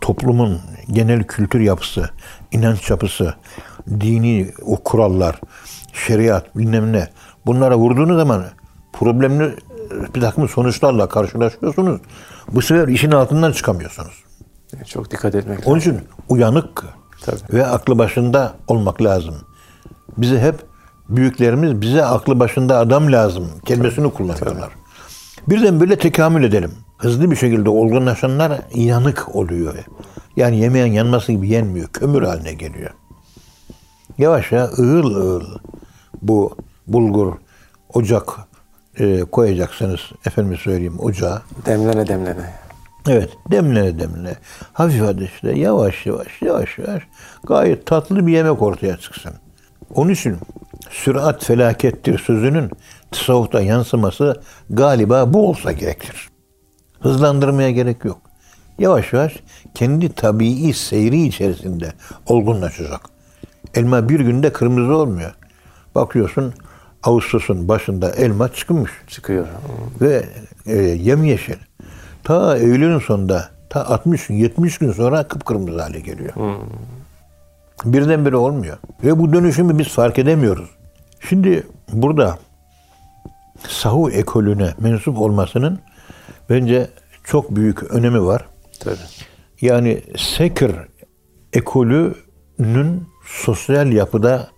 toplumun 0.00 0.60
genel 0.92 1.24
kültür 1.24 1.60
yapısı, 1.60 2.10
inanç 2.52 2.90
yapısı, 2.90 3.34
dini 4.00 4.50
o 4.62 4.76
kurallar, 4.76 5.40
şeriat 5.92 6.56
bilmem 6.56 6.92
ne 6.92 7.08
bunlara 7.46 7.76
vurduğunuz 7.76 8.16
zaman 8.16 8.44
problemli 8.92 9.54
bir 10.14 10.20
takım 10.20 10.48
sonuçlarla 10.48 11.08
karşılaşıyorsunuz. 11.08 12.00
Bu 12.52 12.62
sefer 12.62 12.88
işin 12.88 13.10
altından 13.10 13.52
çıkamıyorsunuz. 13.52 14.24
Çok 14.86 15.10
dikkat 15.10 15.34
etmek 15.34 15.66
Onun 15.66 15.78
için 15.78 15.98
uyanık 16.28 16.84
Tabii. 17.24 17.38
ve 17.52 17.66
aklı 17.66 17.98
başında 17.98 18.54
olmak 18.68 19.02
lazım. 19.02 19.34
Bize 20.18 20.40
hep 20.40 20.54
büyüklerimiz 21.08 21.80
bize 21.80 22.04
aklı 22.04 22.40
başında 22.40 22.78
adam 22.78 23.12
lazım 23.12 23.48
kelimesini 23.64 24.12
kullanıyorlar. 24.12 24.70
Birden 25.48 25.80
böyle 25.80 25.98
tekamül 25.98 26.44
edelim. 26.44 26.70
Hızlı 26.98 27.30
bir 27.30 27.36
şekilde 27.36 27.70
olgunlaşanlar 27.70 28.52
yanık 28.74 29.36
oluyor. 29.36 29.74
Yani 30.36 30.58
yemeğin 30.58 30.92
yanması 30.92 31.32
gibi 31.32 31.48
yenmiyor. 31.48 31.88
Kömür 31.88 32.22
haline 32.22 32.52
geliyor. 32.52 32.90
Yavaş 34.18 34.52
ya 34.52 34.70
ığıl 34.78 35.14
ığıl 35.14 35.58
bu 36.22 36.56
bulgur 36.86 37.32
ocak 37.94 38.24
e, 38.98 39.20
koyacaksınız. 39.20 40.00
Efendim 40.26 40.56
söyleyeyim 40.56 41.00
ocağa. 41.00 41.42
Demlene 41.66 42.06
demlene. 42.06 42.52
Evet 43.08 43.30
demlene 43.50 43.98
demlene. 43.98 44.36
Hafif 44.72 45.02
ateşte 45.02 45.58
yavaş 45.58 46.06
yavaş 46.06 46.42
yavaş 46.42 46.78
yavaş 46.78 47.02
gayet 47.46 47.86
tatlı 47.86 48.26
bir 48.26 48.32
yemek 48.32 48.62
ortaya 48.62 48.96
çıksın. 48.96 49.32
Onun 49.94 50.10
için 50.10 50.36
sürat 50.90 51.44
felakettir 51.44 52.18
sözünün 52.18 52.70
tasavvufta 53.10 53.60
yansıması 53.60 54.42
galiba 54.70 55.32
bu 55.32 55.48
olsa 55.48 55.72
gerekir. 55.72 56.28
Hızlandırmaya 57.00 57.70
gerek 57.70 58.04
yok. 58.04 58.18
Yavaş 58.78 59.12
yavaş 59.12 59.36
kendi 59.74 60.12
tabii 60.12 60.74
seyri 60.74 61.22
içerisinde 61.22 61.92
olgunlaşacak. 62.26 63.17
Elma 63.74 64.08
bir 64.08 64.20
günde 64.20 64.52
kırmızı 64.52 64.96
olmuyor. 64.96 65.34
Bakıyorsun 65.94 66.54
Ağustos'un 67.02 67.68
başında 67.68 68.10
elma 68.10 68.48
çıkmış 68.52 68.90
Çıkıyor. 69.06 69.46
ve 70.00 70.24
e, 70.66 70.76
yemyeşil. 70.76 71.54
Ta 72.24 72.56
Eylül'ün 72.58 72.98
sonunda 72.98 73.48
ta 73.70 73.86
60 73.86 74.30
70 74.30 74.78
gün 74.78 74.92
sonra 74.92 75.28
kıpkırmızı 75.28 75.82
hale 75.82 76.00
geliyor. 76.00 76.32
Birdenbire 77.84 78.36
olmuyor. 78.36 78.76
Ve 79.04 79.18
bu 79.18 79.32
dönüşümü 79.32 79.78
biz 79.78 79.88
fark 79.88 80.18
edemiyoruz. 80.18 80.70
Şimdi 81.28 81.66
burada 81.92 82.38
sahu 83.68 84.10
ekolüne 84.10 84.74
mensup 84.78 85.18
olmasının 85.18 85.78
bence 86.50 86.88
çok 87.24 87.56
büyük 87.56 87.82
önemi 87.82 88.24
var. 88.26 88.46
Tabii. 88.80 88.96
Yani 89.60 90.02
Sekir 90.16 90.72
ekolünün 91.52 93.08
sosyal 93.28 93.92
yapıda 93.92 94.48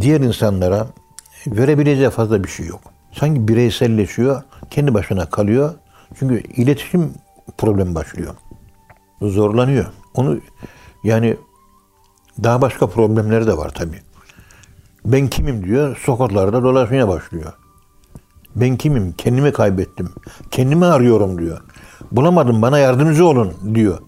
diğer 0.00 0.20
insanlara 0.20 0.86
verebileceği 1.46 2.10
fazla 2.10 2.44
bir 2.44 2.48
şey 2.48 2.66
yok. 2.66 2.80
Sanki 3.12 3.48
bireyselleşiyor, 3.48 4.42
kendi 4.70 4.94
başına 4.94 5.26
kalıyor. 5.26 5.74
Çünkü 6.18 6.40
iletişim 6.40 7.14
problemi 7.58 7.94
başlıyor. 7.94 8.34
Zorlanıyor. 9.22 9.86
Onu 10.14 10.40
yani 11.04 11.36
daha 12.42 12.62
başka 12.62 12.86
problemleri 12.86 13.46
de 13.46 13.56
var 13.56 13.70
tabii. 13.74 14.02
Ben 15.04 15.28
kimim 15.28 15.64
diyor, 15.64 15.96
sokaklarda 16.04 16.62
dolaşmaya 16.62 17.08
başlıyor. 17.08 17.52
Ben 18.56 18.76
kimim, 18.76 19.12
kendimi 19.12 19.52
kaybettim, 19.52 20.12
kendimi 20.50 20.86
arıyorum 20.86 21.38
diyor. 21.38 21.60
Bulamadım, 22.12 22.62
bana 22.62 22.78
yardımcı 22.78 23.26
olun 23.26 23.54
diyor. 23.74 23.98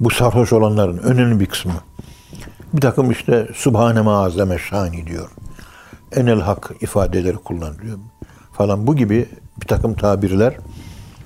Bu 0.00 0.10
sarhoş 0.10 0.52
olanların 0.52 0.98
önemli 0.98 1.40
bir 1.40 1.46
kısmı. 1.46 1.72
Bir 2.72 2.80
takım 2.80 3.10
işte 3.10 3.48
Subhane 3.54 4.00
Maazeme 4.00 4.58
Şani 4.58 5.06
diyor. 5.06 5.30
Enel 6.12 6.40
Hak 6.40 6.70
ifadeleri 6.80 7.36
kullanılıyor 7.36 7.98
falan. 8.52 8.86
Bu 8.86 8.96
gibi 8.96 9.28
bir 9.60 9.66
takım 9.66 9.94
tabirler 9.94 10.56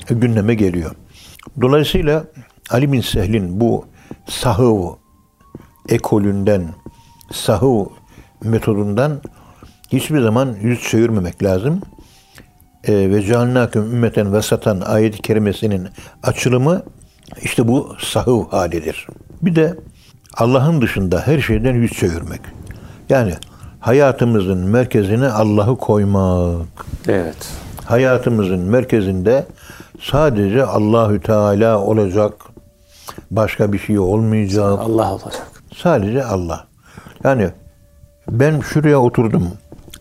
gündeme 0.09 0.54
geliyor. 0.54 0.90
Dolayısıyla 1.61 2.24
Ali 2.70 2.92
bin 2.92 3.00
Sehl'in 3.00 3.61
bu 3.61 3.85
sahıv 4.28 4.88
ekolünden, 5.88 6.74
sahıv 7.32 7.87
metodundan 8.42 9.20
hiçbir 9.92 10.20
zaman 10.20 10.56
yüz 10.62 10.82
çevirmemek 10.82 11.42
lazım. 11.42 11.80
E, 12.85 13.11
ve 13.11 13.22
cealnâküm 13.22 13.82
ümmeten 13.82 14.32
vesatan 14.32 14.80
ayet-i 14.80 15.22
kerimesinin 15.22 15.88
açılımı 16.22 16.82
işte 17.42 17.68
bu 17.68 17.96
sahıv 18.00 18.44
halidir. 18.44 19.06
Bir 19.42 19.56
de 19.56 19.76
Allah'ın 20.37 20.81
dışında 20.81 21.27
her 21.27 21.40
şeyden 21.40 21.75
yüz 21.75 21.92
çevirmek. 21.92 22.40
Yani 23.09 23.35
hayatımızın 23.81 24.59
merkezine 24.59 25.29
Allah'ı 25.29 25.77
koymak. 25.77 26.66
Evet. 27.09 27.51
Hayatımızın 27.85 28.59
merkezinde 28.59 29.46
sadece 30.01 30.64
Allahü 30.64 31.20
Teala 31.20 31.81
olacak. 31.81 32.33
Başka 33.31 33.72
bir 33.72 33.79
şey 33.79 33.99
olmayacak. 33.99 34.79
Allah 34.79 35.12
olacak. 35.12 35.46
Sadece 35.77 36.25
Allah. 36.25 36.66
Yani 37.25 37.49
ben 38.31 38.61
şuraya 38.61 39.01
oturdum. 39.01 39.49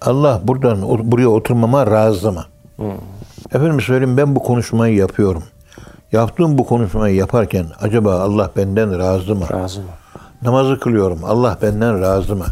Allah 0.01 0.41
buradan 0.43 0.81
buraya 1.11 1.27
oturmama 1.27 1.91
razı 1.91 2.31
mı? 2.31 2.45
Efendim 3.53 3.81
söyleyeyim 3.81 4.17
ben 4.17 4.35
bu 4.35 4.39
konuşmayı 4.43 4.95
yapıyorum. 4.95 5.43
Yaptığım 6.11 6.57
bu 6.57 6.65
konuşmayı 6.65 7.15
yaparken 7.15 7.65
acaba 7.81 8.19
Allah 8.19 8.51
benden 8.57 8.99
razı 8.99 9.35
mı? 9.35 9.45
Razı 9.53 9.79
mı? 9.79 9.87
Namazı 10.45 10.79
kılıyorum. 10.79 11.19
Allah 11.23 11.57
benden 11.61 12.01
razı 12.01 12.35
mı? 12.35 12.45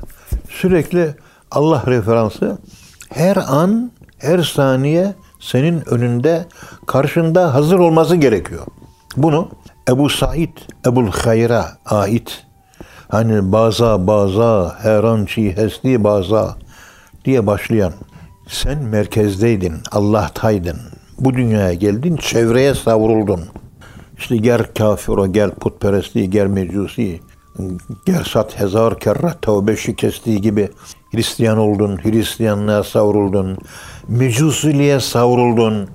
Sürekli 0.50 1.16
Allah 1.52 1.84
referansı 1.88 2.58
her 3.10 3.36
an, 3.36 3.92
her 4.18 4.40
saniye 4.40 5.14
senin 5.40 5.90
önünde, 5.90 6.46
karşında 6.88 7.54
hazır 7.54 7.80
olması 7.80 8.16
gerekiyor. 8.16 8.66
Bunu 9.18 9.50
Ebu 9.90 10.10
Said, 10.10 10.58
Ebul 10.88 11.12
Hayra 11.12 11.66
ait. 11.86 12.46
Hani 13.10 13.52
baza 13.52 14.08
baza, 14.08 14.76
her 14.80 15.04
an 15.04 15.26
çi 15.26 15.58
hesli 15.58 16.04
baza 16.04 16.56
diye 17.26 17.48
başlayan. 17.48 17.94
Sen 18.48 18.84
merkezdeydin, 18.84 19.74
Allah'taydın. 19.92 20.78
Bu 21.20 21.34
dünyaya 21.34 21.74
geldin, 21.74 22.16
çevreye 22.16 22.74
savruldun. 22.74 23.42
İşte 24.18 24.38
ger 24.38 24.74
kafiro, 24.74 25.28
gel 25.28 25.52
putperestliği, 25.52 26.30
gel 26.30 26.48
mecusi, 26.48 27.20
gel 28.06 28.24
sat 28.24 28.60
hezar 28.60 29.00
kerre 29.00 29.34
tövbe 29.42 29.78
şikestiği 29.78 30.42
gibi 30.42 30.70
Hristiyan 31.12 31.58
oldun, 31.58 31.98
Hristiyanlığa 32.04 32.84
savruldun, 32.84 33.58
mecusiliğe 34.08 35.00
savruldun, 35.00 35.90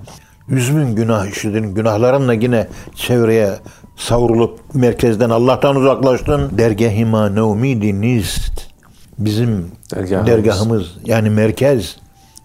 yüzmün 0.47 0.95
günah 0.95 1.25
işledin, 1.25 1.73
günahlarınla 1.75 2.33
yine 2.33 2.67
çevreye 2.95 3.59
savrulup 3.95 4.59
merkezden 4.73 5.29
Allah'tan 5.29 5.75
uzaklaştın. 5.75 6.57
Dergahima 6.57 7.29
nevmidi 7.29 8.01
nist. 8.01 8.69
Bizim 9.17 9.71
Dergahımız. 9.95 10.27
dergahımız 10.27 10.97
yani 11.05 11.29
merkez 11.29 11.97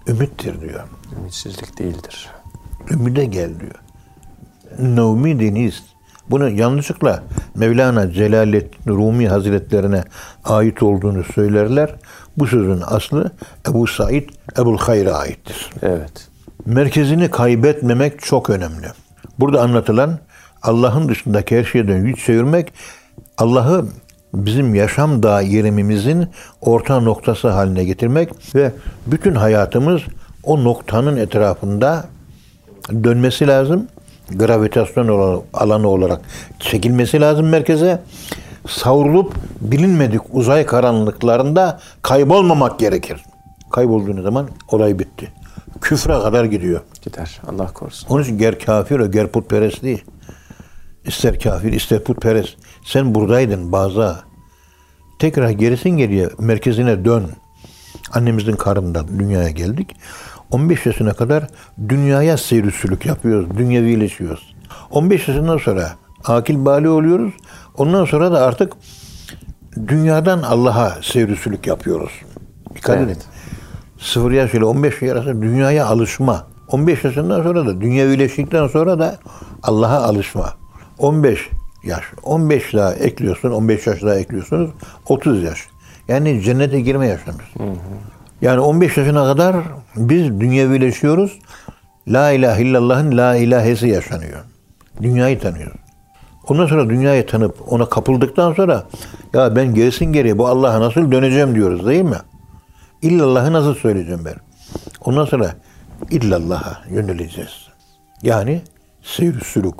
ümittir 0.09 0.61
diyor. 0.61 0.81
Ümitsizlik 1.20 1.79
değildir. 1.79 2.29
Ümide 2.90 3.24
gel 3.24 3.61
diyor. 3.61 3.74
Nevmi 4.79 5.40
deniz. 5.40 5.83
Bunu 6.31 6.51
yanlışlıkla 6.51 7.23
Mevlana 7.55 8.13
Celaleddin 8.13 8.93
Rumi 8.95 9.29
Hazretlerine 9.29 10.05
ait 10.45 10.83
olduğunu 10.83 11.25
söylerler. 11.25 11.95
Bu 12.37 12.47
sözün 12.47 12.83
aslı 12.87 13.31
Ebu 13.69 13.87
Said 13.87 14.29
Ebul 14.59 14.79
Hayr'a 14.79 15.13
aittir. 15.13 15.71
Evet. 15.83 16.29
Merkezini 16.67 17.31
kaybetmemek 17.31 18.21
çok 18.23 18.51
önemli. 18.51 18.87
Burada 19.39 19.63
anlatılan 19.63 20.19
Allah'ın 20.63 21.09
dışındaki 21.09 21.59
her 21.59 21.65
şeyden 21.65 22.05
yüz 22.05 22.17
çevirmek 22.17 22.73
Allah'ı 23.39 23.87
bizim 24.35 24.75
yaşam 24.75 25.23
dairemimizin 25.23 26.29
orta 26.61 27.01
noktası 27.01 27.49
haline 27.49 27.85
getirmek 27.85 28.55
ve 28.55 28.73
bütün 29.07 29.35
hayatımız 29.35 30.03
o 30.43 30.65
noktanın 30.65 31.17
etrafında 31.17 32.05
dönmesi 33.05 33.47
lazım. 33.47 33.87
Gravitasyon 34.31 35.43
alanı 35.55 35.89
olarak 35.89 36.21
çekilmesi 36.61 37.21
lazım 37.21 37.49
merkeze. 37.49 38.03
Savrulup 38.69 39.35
bilinmedik 39.61 40.21
uzay 40.33 40.67
karanlıklarında 40.67 41.81
kaybolmamak 42.03 42.79
gerekir. 42.79 43.25
Kaybolduğunuz 43.71 44.23
zaman 44.23 44.49
olay 44.69 44.99
bitti. 44.99 45.33
Küfre 45.81 46.13
kadar 46.13 46.45
gidiyor. 46.45 46.81
Gider. 47.03 47.41
Allah 47.49 47.67
korusun. 47.67 48.09
Onun 48.09 48.23
için 48.23 48.39
ger 48.39 48.59
kafir 48.59 48.99
o 48.99 49.11
ger 49.11 49.29
putperest 49.33 49.83
değil. 49.83 50.05
İster 51.05 51.41
kafir 51.41 51.73
ister 51.73 52.05
putperest. 52.05 52.57
Sen 52.85 53.15
buradaydın 53.15 53.73
baza. 53.73 54.23
Tekrar 55.19 55.51
gerisin 55.51 55.91
geriye 55.91 56.29
merkezine 56.39 57.05
dön. 57.05 57.31
Annemizin 58.13 58.57
karnından 58.57 59.09
dünyaya 59.19 59.51
geldik. 59.51 59.97
15 60.51 60.87
yaşına 60.87 61.13
kadar 61.13 61.47
dünyaya 61.89 62.37
seyri 62.37 62.73
yapıyoruz. 63.07 63.59
Dünyevileşiyoruz. 63.59 64.55
15 64.91 65.29
yaşından 65.29 65.59
sonra 65.59 65.91
akil 66.25 66.65
bali 66.65 66.89
oluyoruz. 66.89 67.33
Ondan 67.79 68.05
sonra 68.05 68.33
da 68.33 68.41
artık 68.43 68.73
dünyadan 69.89 70.43
Allah'a 70.43 71.03
seyri 71.03 71.37
yapıyoruz. 71.67 72.13
Dikkat 72.75 72.97
Evet. 72.99 73.11
edin. 73.11 73.23
0 73.99 74.31
yaş 74.31 74.55
ile 74.55 74.65
15 74.65 75.03
yaş 75.03 75.13
arası 75.13 75.43
dünyaya 75.43 75.87
alışma. 75.87 76.47
15 76.69 77.05
yaşından 77.05 77.43
sonra 77.43 77.67
da 77.67 77.81
dünyevileştikten 77.81 78.67
sonra 78.67 78.99
da 78.99 79.19
Allah'a 79.63 80.03
alışma. 80.03 80.55
15 80.99 81.49
yaş. 81.85 82.05
15 82.23 82.75
daha 82.75 82.95
ekliyorsun, 82.95 83.51
15 83.51 83.87
yaş 83.87 84.03
daha 84.03 84.15
ekliyorsunuz. 84.15 84.71
30 85.09 85.43
yaş. 85.43 85.59
Yani 86.09 86.43
cennete 86.43 86.81
girme 86.81 87.07
yaşamız. 87.07 87.45
Yani 88.40 88.61
15 88.61 88.97
yaşına 88.97 89.25
kadar 89.25 89.57
biz 89.97 90.40
dünyevileşiyoruz. 90.40 91.38
La 92.09 92.31
ilahe 92.31 92.62
illallah'ın 92.62 93.16
la 93.16 93.37
ilahesi 93.37 93.88
yaşanıyor. 93.88 94.40
Dünyayı 95.03 95.40
tanıyoruz. 95.40 95.81
Ondan 96.49 96.66
sonra 96.66 96.90
dünyayı 96.90 97.27
tanıp 97.27 97.73
ona 97.73 97.88
kapıldıktan 97.88 98.53
sonra 98.53 98.85
ya 99.35 99.57
ben 99.57 99.75
gerisin 99.75 100.12
geriye 100.12 100.38
bu 100.38 100.49
Allah'a 100.49 100.81
nasıl 100.81 101.12
döneceğim 101.12 101.55
diyoruz 101.55 101.87
değil 101.87 102.05
mi? 102.05 102.18
İllallah'ı 103.03 103.53
nasıl 103.53 103.75
söyleyeceğim 103.75 104.25
ben? 104.25 104.35
Ondan 105.01 105.25
sonra 105.25 105.55
illallah'a 106.11 106.83
yöneleceğiz. 106.90 107.68
Yani 108.23 108.62
seyr 109.03 109.40
sülük. 109.40 109.75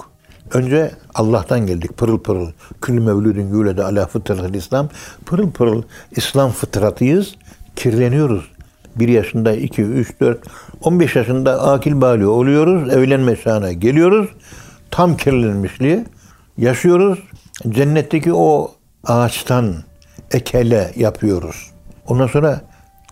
Önce 0.53 0.91
Allah'tan 1.15 1.67
geldik 1.67 1.97
pırıl 1.97 2.19
pırıl. 2.19 2.51
Külü 2.81 3.01
mevludun 3.01 3.49
yulede 3.49 3.85
ala 3.85 4.07
fıtratı 4.07 4.59
İslam. 4.59 4.89
Pırıl 5.27 5.51
pırıl 5.51 5.83
İslam 6.11 6.51
fıtratıyız. 6.51 7.35
Kirleniyoruz. 7.77 8.45
Bir 8.97 9.09
yaşında, 9.09 9.53
iki, 9.53 9.83
üç, 9.83 10.21
dört, 10.21 10.39
on 10.83 11.01
beş 11.01 11.17
yaşında 11.17 11.63
akil 11.63 12.01
bali 12.01 12.27
oluyoruz. 12.27 12.93
Evlenme 12.93 13.37
çağına 13.37 13.73
geliyoruz. 13.73 14.29
Tam 14.91 15.17
kirlenmişliği 15.17 16.05
yaşıyoruz. 16.59 17.19
Cennetteki 17.69 18.33
o 18.33 18.75
ağaçtan 19.05 19.75
ekele 20.31 20.93
yapıyoruz. 20.97 21.71
Ondan 22.07 22.27
sonra 22.27 22.61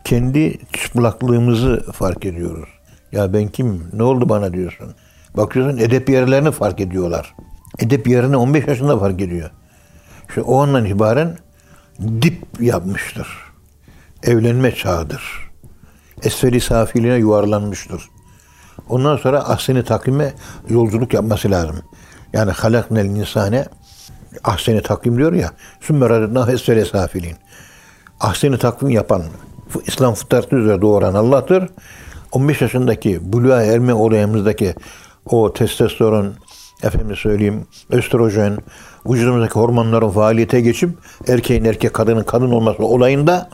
kendi 0.05 0.59
çıplaklığımızı 0.72 1.92
fark 1.92 2.27
ediyoruz. 2.27 2.68
Ya 3.12 3.33
ben 3.33 3.48
kim? 3.48 3.85
Ne 3.92 4.03
oldu 4.03 4.29
bana 4.29 4.53
diyorsun. 4.53 4.94
Bakıyorsun 5.37 5.79
edep 5.79 6.11
yerlerini 6.11 6.51
fark 6.51 6.81
ediyorlar. 6.81 7.35
Edep 7.79 8.09
yerini 8.09 8.37
15 8.37 8.66
yaşında 8.66 8.98
fark 8.98 9.20
ediyor. 9.20 9.51
İşte 10.29 10.42
o 10.42 10.59
andan 10.59 10.85
itibaren 10.85 11.38
dip 12.01 12.42
yapmıştır. 12.61 13.52
Evlenme 14.22 14.74
çağıdır. 14.74 15.50
Esferi 16.22 16.61
safiliğine 16.61 17.16
yuvarlanmıştır. 17.16 18.02
Ondan 18.88 19.16
sonra 19.16 19.38
ahseni 19.48 19.85
takvime 19.85 20.35
yolculuk 20.68 21.14
yapması 21.14 21.50
lazım. 21.50 21.76
Yani 22.32 22.50
halaknel 22.50 23.04
insane 23.04 23.66
ahseni 24.44 24.82
takvim 24.82 25.18
diyor 25.18 25.32
ya 25.32 25.50
sümme 25.80 26.08
radetnâh 26.08 26.48
esferi 26.48 26.87
safilin. 26.87 27.37
Ahseni 28.20 28.58
takvim 28.58 28.90
yapan 28.90 29.22
İslam 29.87 30.14
fıtratı 30.14 30.56
üzere 30.56 30.80
doğuran 30.80 31.14
Allah'tır. 31.14 31.68
15 32.32 32.61
yaşındaki 32.61 33.32
buluğa 33.32 33.62
erme 33.62 33.94
olayımızdaki 33.94 34.74
o 35.26 35.52
testosteron, 35.52 36.35
efendim 36.82 37.16
söyleyeyim, 37.16 37.66
östrojen, 37.90 38.58
vücudumuzdaki 39.06 39.54
hormonların 39.54 40.11
faaliyete 40.11 40.61
geçip 40.61 40.90
erkeğin 41.28 41.64
erkek, 41.64 41.94
kadının 41.94 42.22
kadın 42.22 42.50
olması 42.50 42.85
olayında 42.85 43.50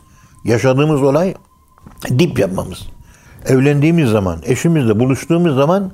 yaşadığımız 0.48 1.02
olay 1.02 1.34
dip 2.18 2.38
yapmamız. 2.38 2.88
Evlendiğimiz 3.46 4.10
zaman, 4.10 4.40
eşimizle 4.44 5.00
buluştuğumuz 5.00 5.54
zaman 5.54 5.92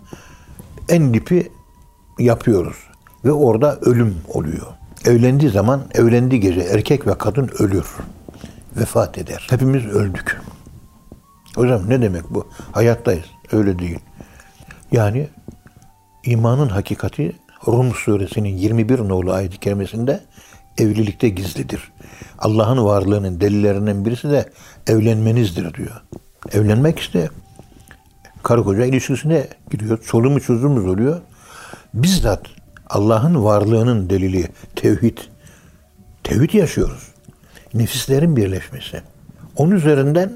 en 0.89 1.15
dipi 1.15 1.53
yapıyoruz. 2.19 2.77
Ve 3.25 3.33
orada 3.33 3.77
ölüm 3.77 4.17
oluyor. 4.29 4.67
Evlendiği 5.05 5.51
zaman, 5.51 5.83
evlendiği 5.95 6.41
gece 6.41 6.61
erkek 6.61 7.07
ve 7.07 7.19
kadın 7.19 7.51
ölür. 7.59 7.87
Vefat 8.77 9.19
eder. 9.19 9.47
Hepimiz 9.51 9.87
öldük. 9.87 10.41
Hocam 11.57 11.83
ne 11.89 12.03
demek 12.03 12.31
bu? 12.31 12.47
Hayattayız. 12.73 13.25
Öyle 13.53 13.79
değil. 13.79 13.99
Yani 14.93 15.29
imanın 16.25 16.69
hakikati 16.69 17.37
Rum 17.67 17.95
suresinin 17.95 18.57
21 18.57 18.99
nolu 18.99 19.33
ayet-i 19.33 19.59
kerimesinde 19.59 20.21
evlilikte 20.79 21.29
gizlidir. 21.29 21.93
Allah'ın 22.39 22.85
varlığının 22.85 23.41
delillerinden 23.41 24.05
birisi 24.05 24.31
de 24.31 24.51
evlenmenizdir 24.87 25.75
diyor. 25.75 26.03
Evlenmek 26.53 26.99
işte 26.99 27.31
karı 28.43 28.65
koca 28.65 28.85
ilişkisine 28.85 29.49
giriyor. 29.71 29.99
Çoluğumuz 30.03 30.43
çocuğumuz 30.43 30.87
oluyor. 30.87 31.21
Bizzat 31.95 32.47
Allah'ın 32.91 33.45
varlığının 33.45 34.11
delili 34.11 34.49
tevhid. 34.77 35.19
Tevhid 36.25 36.53
yaşıyoruz. 36.53 37.09
Nefislerin 37.75 38.37
birleşmesi. 38.37 39.03
Onun 39.57 39.71
üzerinden 39.71 40.33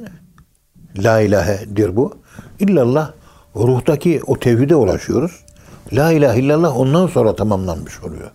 La 0.98 1.20
ilahedir 1.20 1.96
bu. 1.96 2.18
İllallah 2.58 3.12
ruhtaki 3.56 4.20
o 4.26 4.38
tevhide 4.38 4.74
ulaşıyoruz. 4.74 5.44
La 5.92 6.12
ilahe 6.12 6.40
illallah 6.40 6.76
ondan 6.76 7.06
sonra 7.06 7.36
tamamlanmış 7.36 8.00
oluyor. 8.02 8.30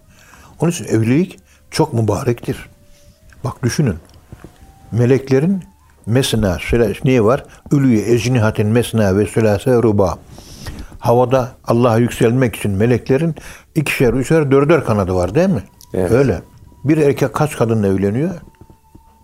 Onun 0.59 0.71
için 0.71 0.85
evlilik 0.85 1.39
çok 1.73 1.93
mübarektir. 1.93 2.69
Bak 3.43 3.63
düşünün. 3.63 3.95
Meleklerin 4.91 5.63
mesna, 6.05 6.57
niye 7.03 7.23
var? 7.23 7.43
Ülüye 7.71 8.13
ecnihatin 8.13 8.67
mesna 8.67 9.17
ve 9.17 9.25
sülase 9.25 9.71
ruba. 9.73 10.17
Havada 10.99 11.51
Allah'a 11.65 11.97
yükselmek 11.97 12.55
için 12.55 12.71
meleklerin 12.71 13.35
ikişer, 13.75 14.13
üçer, 14.13 14.51
dörder 14.51 14.85
kanadı 14.85 15.15
var 15.15 15.35
değil 15.35 15.49
mi? 15.49 15.63
Evet. 15.93 16.11
Öyle. 16.11 16.41
Bir 16.83 16.97
erkek 16.97 17.33
kaç 17.33 17.57
kadınla 17.57 17.87
evleniyor? 17.87 18.31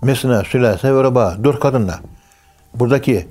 Mesna, 0.03 0.43
sülase 0.43 0.95
ve 0.95 1.03
ruba. 1.03 1.37
Dört 1.43 1.59
kadınla. 1.59 1.99
Buradaki 2.73 3.27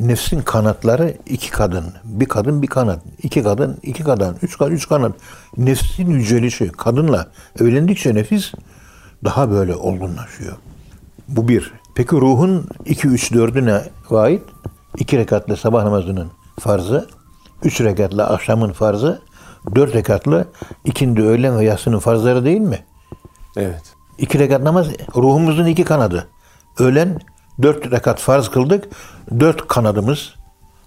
nefsin 0.00 0.40
kanatları 0.40 1.14
iki 1.26 1.50
kadın. 1.50 1.84
Bir 2.04 2.26
kadın 2.26 2.62
bir 2.62 2.66
kanat. 2.66 3.00
iki 3.22 3.42
kadın 3.42 3.78
iki 3.82 4.04
kadın. 4.04 4.36
Üç 4.42 4.58
kadın 4.58 4.72
üç 4.72 4.88
kanat. 4.88 5.12
Nefsin 5.56 6.10
yücelişi 6.10 6.72
kadınla 6.72 7.30
evlendikçe 7.60 8.14
nefis 8.14 8.52
daha 9.24 9.50
böyle 9.50 9.74
olgunlaşıyor. 9.74 10.56
Bu 11.28 11.48
bir. 11.48 11.72
Peki 11.94 12.16
ruhun 12.16 12.68
iki 12.84 13.08
üç 13.08 13.32
dördüne 13.32 13.82
ait? 14.10 14.42
iki 14.98 15.18
rekatlı 15.18 15.56
sabah 15.56 15.84
namazının 15.84 16.30
farzı, 16.60 17.08
üç 17.64 17.80
rekatlı 17.80 18.24
akşamın 18.24 18.72
farzı, 18.72 19.22
dört 19.74 19.94
rekatlı 19.94 20.48
ikindi 20.84 21.22
öğlen 21.22 21.58
ve 21.58 21.64
yatsının 21.64 21.98
farzları 21.98 22.44
değil 22.44 22.60
mi? 22.60 22.84
Evet. 23.56 23.94
İki 24.18 24.38
rekat 24.38 24.62
namaz 24.62 24.86
ruhumuzun 25.16 25.66
iki 25.66 25.84
kanadı. 25.84 26.28
Öğlen 26.78 27.20
dört 27.62 27.92
rekat 27.92 28.20
farz 28.20 28.48
kıldık. 28.48 28.84
Dört 29.40 29.68
kanadımız. 29.68 30.34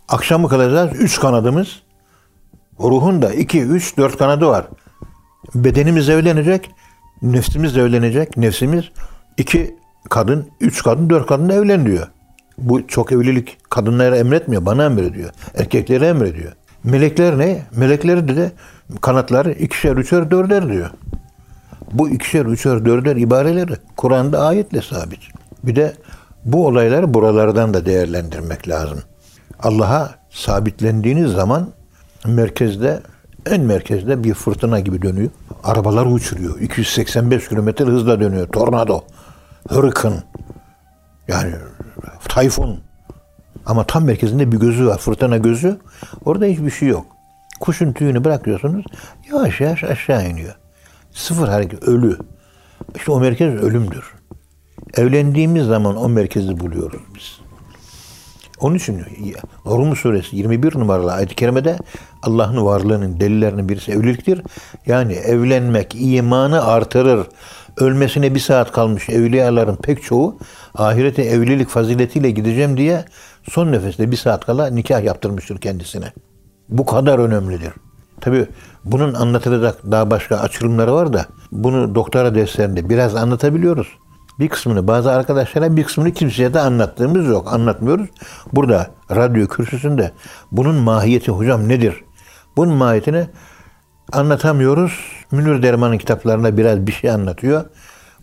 Akşamı 0.07 0.49
kılacağız. 0.49 0.99
Üç 0.99 1.19
kanadımız. 1.19 1.67
Ruhun 2.79 3.21
da 3.21 3.33
iki, 3.33 3.61
üç, 3.61 3.97
dört 3.97 4.17
kanadı 4.17 4.47
var. 4.47 4.67
Bedenimiz 5.55 6.09
evlenecek. 6.09 6.71
Nefsimiz 7.21 7.77
evlenecek. 7.77 8.38
Nefsimiz 8.38 8.85
iki 9.38 9.75
kadın, 10.09 10.49
üç 10.61 10.83
kadın, 10.83 11.09
dört 11.09 11.27
kadın 11.27 11.49
evlen 11.49 11.85
diyor. 11.85 12.07
Bu 12.57 12.88
çok 12.88 13.11
evlilik 13.11 13.57
kadınlara 13.69 14.17
emretmiyor. 14.17 14.65
Bana 14.65 14.85
emrediyor. 14.85 15.29
Erkeklere 15.55 16.07
emrediyor. 16.07 16.51
Melekler 16.83 17.38
ne? 17.38 17.63
Melekleri 17.75 18.27
de, 18.27 18.35
de 18.35 18.51
kanatları 19.01 19.51
ikişer, 19.51 19.97
üçer, 19.97 20.31
dörder 20.31 20.69
diyor. 20.69 20.89
Bu 21.91 22.10
ikişer, 22.10 22.45
üçer, 22.45 22.85
dörder 22.85 23.15
ibareleri 23.15 23.73
Kur'an'da 23.97 24.45
ayetle 24.45 24.81
sabit. 24.81 25.19
Bir 25.63 25.75
de 25.75 25.93
bu 26.46 26.67
olayları 26.67 27.13
buralardan 27.13 27.73
da 27.73 27.85
değerlendirmek 27.85 28.69
lazım. 28.69 29.00
Allah'a 29.60 30.15
sabitlendiğiniz 30.29 31.31
zaman 31.31 31.69
merkezde, 32.25 33.02
en 33.46 33.62
merkezde 33.62 34.23
bir 34.23 34.33
fırtına 34.33 34.79
gibi 34.79 35.02
dönüyor. 35.02 35.29
Arabalar 35.63 36.06
uçuruyor. 36.06 36.60
285 36.60 37.50
kilometre 37.50 37.85
hızla 37.85 38.19
dönüyor. 38.19 38.48
Tornado, 38.48 39.04
hurricane, 39.69 40.23
yani 41.27 41.54
tayfun. 42.29 42.79
Ama 43.65 43.83
tam 43.83 44.06
merkezinde 44.06 44.52
bir 44.52 44.58
gözü 44.58 44.87
var, 44.87 44.98
fırtına 44.98 45.37
gözü. 45.37 45.77
Orada 46.25 46.46
hiçbir 46.46 46.71
şey 46.71 46.87
yok. 46.87 47.06
Kuşun 47.60 47.93
tüyünü 47.93 48.23
bırakıyorsunuz, 48.23 48.85
yavaş 49.31 49.62
yavaş 49.62 49.83
aşağı 49.83 50.29
iniyor. 50.29 50.56
Sıfır 51.12 51.48
hareket, 51.48 51.83
ölü. 51.83 52.17
İşte 52.96 53.12
o 53.12 53.19
merkez 53.19 53.54
ölümdür. 53.54 54.14
Evlendiğimiz 54.98 55.65
zaman 55.65 55.96
o 55.96 56.10
merkezi 56.10 56.60
buluyoruz 56.60 57.02
biz. 57.15 57.39
Onun 58.60 58.75
için 58.75 59.02
Rum 59.65 59.96
suresi 59.96 60.35
21 60.35 60.75
numaralı 60.75 61.13
ayet-i 61.13 61.35
kerimede 61.35 61.77
Allah'ın 62.23 62.65
varlığının 62.65 63.19
delillerinin 63.19 63.69
birisi 63.69 63.91
evliliktir. 63.91 64.41
Yani 64.85 65.13
evlenmek 65.13 65.96
imanı 66.00 66.65
artırır. 66.65 67.27
Ölmesine 67.77 68.35
bir 68.35 68.39
saat 68.39 68.71
kalmış 68.71 69.10
evliyaların 69.10 69.75
pek 69.75 70.04
çoğu 70.04 70.37
ahirete 70.75 71.21
evlilik 71.21 71.69
faziletiyle 71.69 72.31
gideceğim 72.31 72.77
diye 72.77 73.06
son 73.50 73.71
nefeste 73.71 74.12
bir 74.12 74.17
saat 74.17 74.46
kala 74.46 74.67
nikah 74.67 75.04
yaptırmıştır 75.04 75.58
kendisine. 75.58 76.13
Bu 76.69 76.85
kadar 76.85 77.19
önemlidir. 77.19 77.73
Tabi 78.21 78.48
bunun 78.85 79.13
anlatılacak 79.13 79.91
daha 79.91 80.12
başka 80.12 80.37
açılımları 80.37 80.93
var 80.93 81.13
da 81.13 81.25
bunu 81.52 81.96
doktora 81.96 82.35
derslerinde 82.35 82.89
biraz 82.89 83.15
anlatabiliyoruz. 83.15 83.87
Bir 84.40 84.50
kısmını 84.50 84.88
bazı 84.88 85.12
arkadaşlara 85.12 85.77
bir 85.77 85.83
kısmını 85.83 86.12
kimseye 86.12 86.54
de 86.54 86.60
anlattığımız 86.60 87.27
yok. 87.27 87.54
Anlatmıyoruz. 87.54 88.10
Burada 88.54 88.92
radyo 89.12 89.48
kürsüsünde 89.48 90.12
bunun 90.52 90.75
mahiyeti 90.75 91.31
hocam 91.31 91.69
nedir? 91.69 92.04
Bunun 92.58 92.75
mahiyetini 92.75 93.27
anlatamıyoruz. 94.12 94.92
Münir 95.31 95.63
Derman'ın 95.63 95.98
kitaplarında 95.98 96.58
biraz 96.58 96.88
bir 96.88 96.92
şey 96.92 97.12
anlatıyor. 97.12 97.65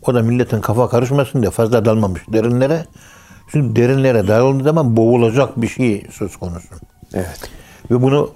O 0.03 0.15
da 0.15 0.23
milletin 0.23 0.61
kafa 0.61 0.89
karışmasın 0.89 1.43
diye 1.43 1.51
fazla 1.51 1.85
dalmamış 1.85 2.23
derinlere. 2.33 2.85
Çünkü 3.49 3.77
derinlere 3.77 4.29
dalıldığı 4.29 4.65
zaman 4.65 4.97
boğulacak 4.97 5.63
bir 5.63 5.69
şey 5.69 6.07
söz 6.11 6.37
konusu. 6.37 6.75
Evet. 7.15 7.51
Ve 7.91 8.03
bunu 8.03 8.31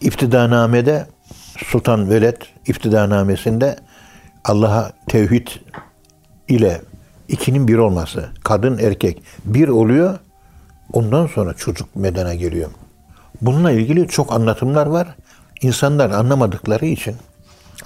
İptidanamede 0.00 1.06
Sultan 1.66 2.10
Veled 2.10 2.36
İptidanamesinde 2.66 3.76
Allah'a 4.44 4.92
tevhid 5.08 5.48
ile 6.48 6.80
ikinin 7.28 7.68
bir 7.68 7.76
olması, 7.76 8.28
kadın 8.44 8.78
erkek 8.78 9.22
bir 9.44 9.68
oluyor. 9.68 10.18
Ondan 10.92 11.26
sonra 11.26 11.54
çocuk 11.54 11.96
medena 11.96 12.34
geliyor. 12.34 12.70
Bununla 13.42 13.70
ilgili 13.70 14.08
çok 14.08 14.32
anlatımlar 14.32 14.86
var. 14.86 15.08
İnsanlar 15.62 16.10
anlamadıkları 16.10 16.86
için, 16.86 17.16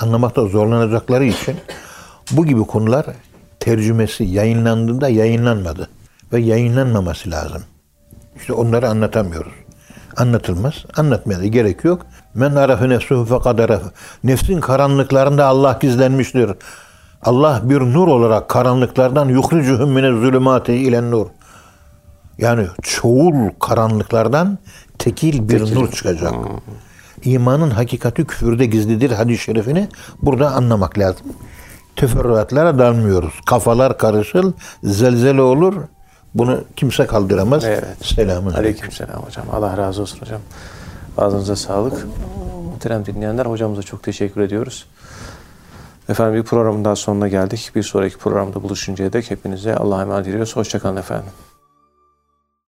anlamakta 0.01 0.47
zorlanacakları 0.47 1.25
için 1.25 1.57
bu 2.31 2.47
gibi 2.47 2.65
konular 2.65 3.07
tercümesi 3.61 4.25
yayınlandığında 4.25 5.09
yayınlanmadı 5.09 5.89
ve 6.33 6.41
yayınlanmaması 6.41 7.31
lazım. 7.31 7.63
İşte 8.37 8.53
onları 8.53 8.89
anlatamıyoruz. 8.89 9.53
Anlatılmaz. 10.17 10.75
Anlatmaya 10.97 11.39
da 11.41 11.47
gerek 11.47 11.85
yok. 11.85 12.07
Men 12.35 12.57
arafe 12.57 12.89
nefsuhu 12.89 13.25
fekad 13.25 13.59
arafe. 13.59 13.87
Nefsin 14.25 14.61
karanlıklarında 14.61 15.47
Allah 15.47 15.79
gizlenmiştir. 15.83 16.51
Allah 17.23 17.61
bir 17.65 17.81
nur 17.81 18.09
olarak 18.09 18.49
karanlıklardan 18.49 19.29
yuhricuhum 19.29 19.91
mine 19.91 20.09
zulümati 20.11 20.73
ilen 20.73 21.11
nur. 21.11 21.27
Yani 22.39 22.67
çoğul 22.83 23.51
karanlıklardan 23.61 24.59
tekil 24.99 25.49
bir 25.49 25.59
Tekil. 25.59 25.75
nur 25.75 25.91
çıkacak. 25.93 26.35
İmanın 27.25 27.71
hakikati 27.71 28.25
küfürde 28.25 28.67
gizlidir 28.67 29.11
hadis-i 29.11 29.43
şerifini 29.43 29.89
burada 30.23 30.51
anlamak 30.53 30.99
lazım. 30.99 31.27
Teferruatlara 31.97 32.79
dalmıyoruz. 32.79 33.33
Kafalar 33.47 33.99
karışır, 33.99 34.47
zelzele 34.83 35.43
olur. 35.43 35.75
Bunu 36.35 36.61
kimse 36.77 37.07
kaldıramaz. 37.07 37.65
Evet. 37.65 37.85
Selamun 38.03 38.51
aleyküm. 38.51 38.61
Aleykümselam 38.61 39.23
hocam. 39.23 39.47
Allah 39.53 39.77
razı 39.77 40.03
olsun 40.03 40.19
hocam. 40.21 40.41
Ağzınıza 41.19 41.57
sağlık. 41.57 42.07
Muhterem 42.73 43.07
dinleyenler 43.07 43.47
hocamıza 43.47 43.83
çok 43.83 44.03
teşekkür 44.03 44.41
ediyoruz. 44.41 44.87
Efendim 46.11 46.35
bir 46.35 46.43
programın 46.43 46.85
daha 46.85 46.97
sonuna 46.97 47.29
geldik. 47.29 47.71
Bir 47.75 47.83
sonraki 47.83 48.19
programda 48.19 48.63
buluşuncaya 48.63 49.13
dek 49.13 49.31
hepinize 49.31 49.75
Allah'a 49.75 50.03
emanet 50.03 50.29
ediyoruz. 50.29 50.57
Hoşçakalın 50.57 50.97
efendim. 50.97 51.31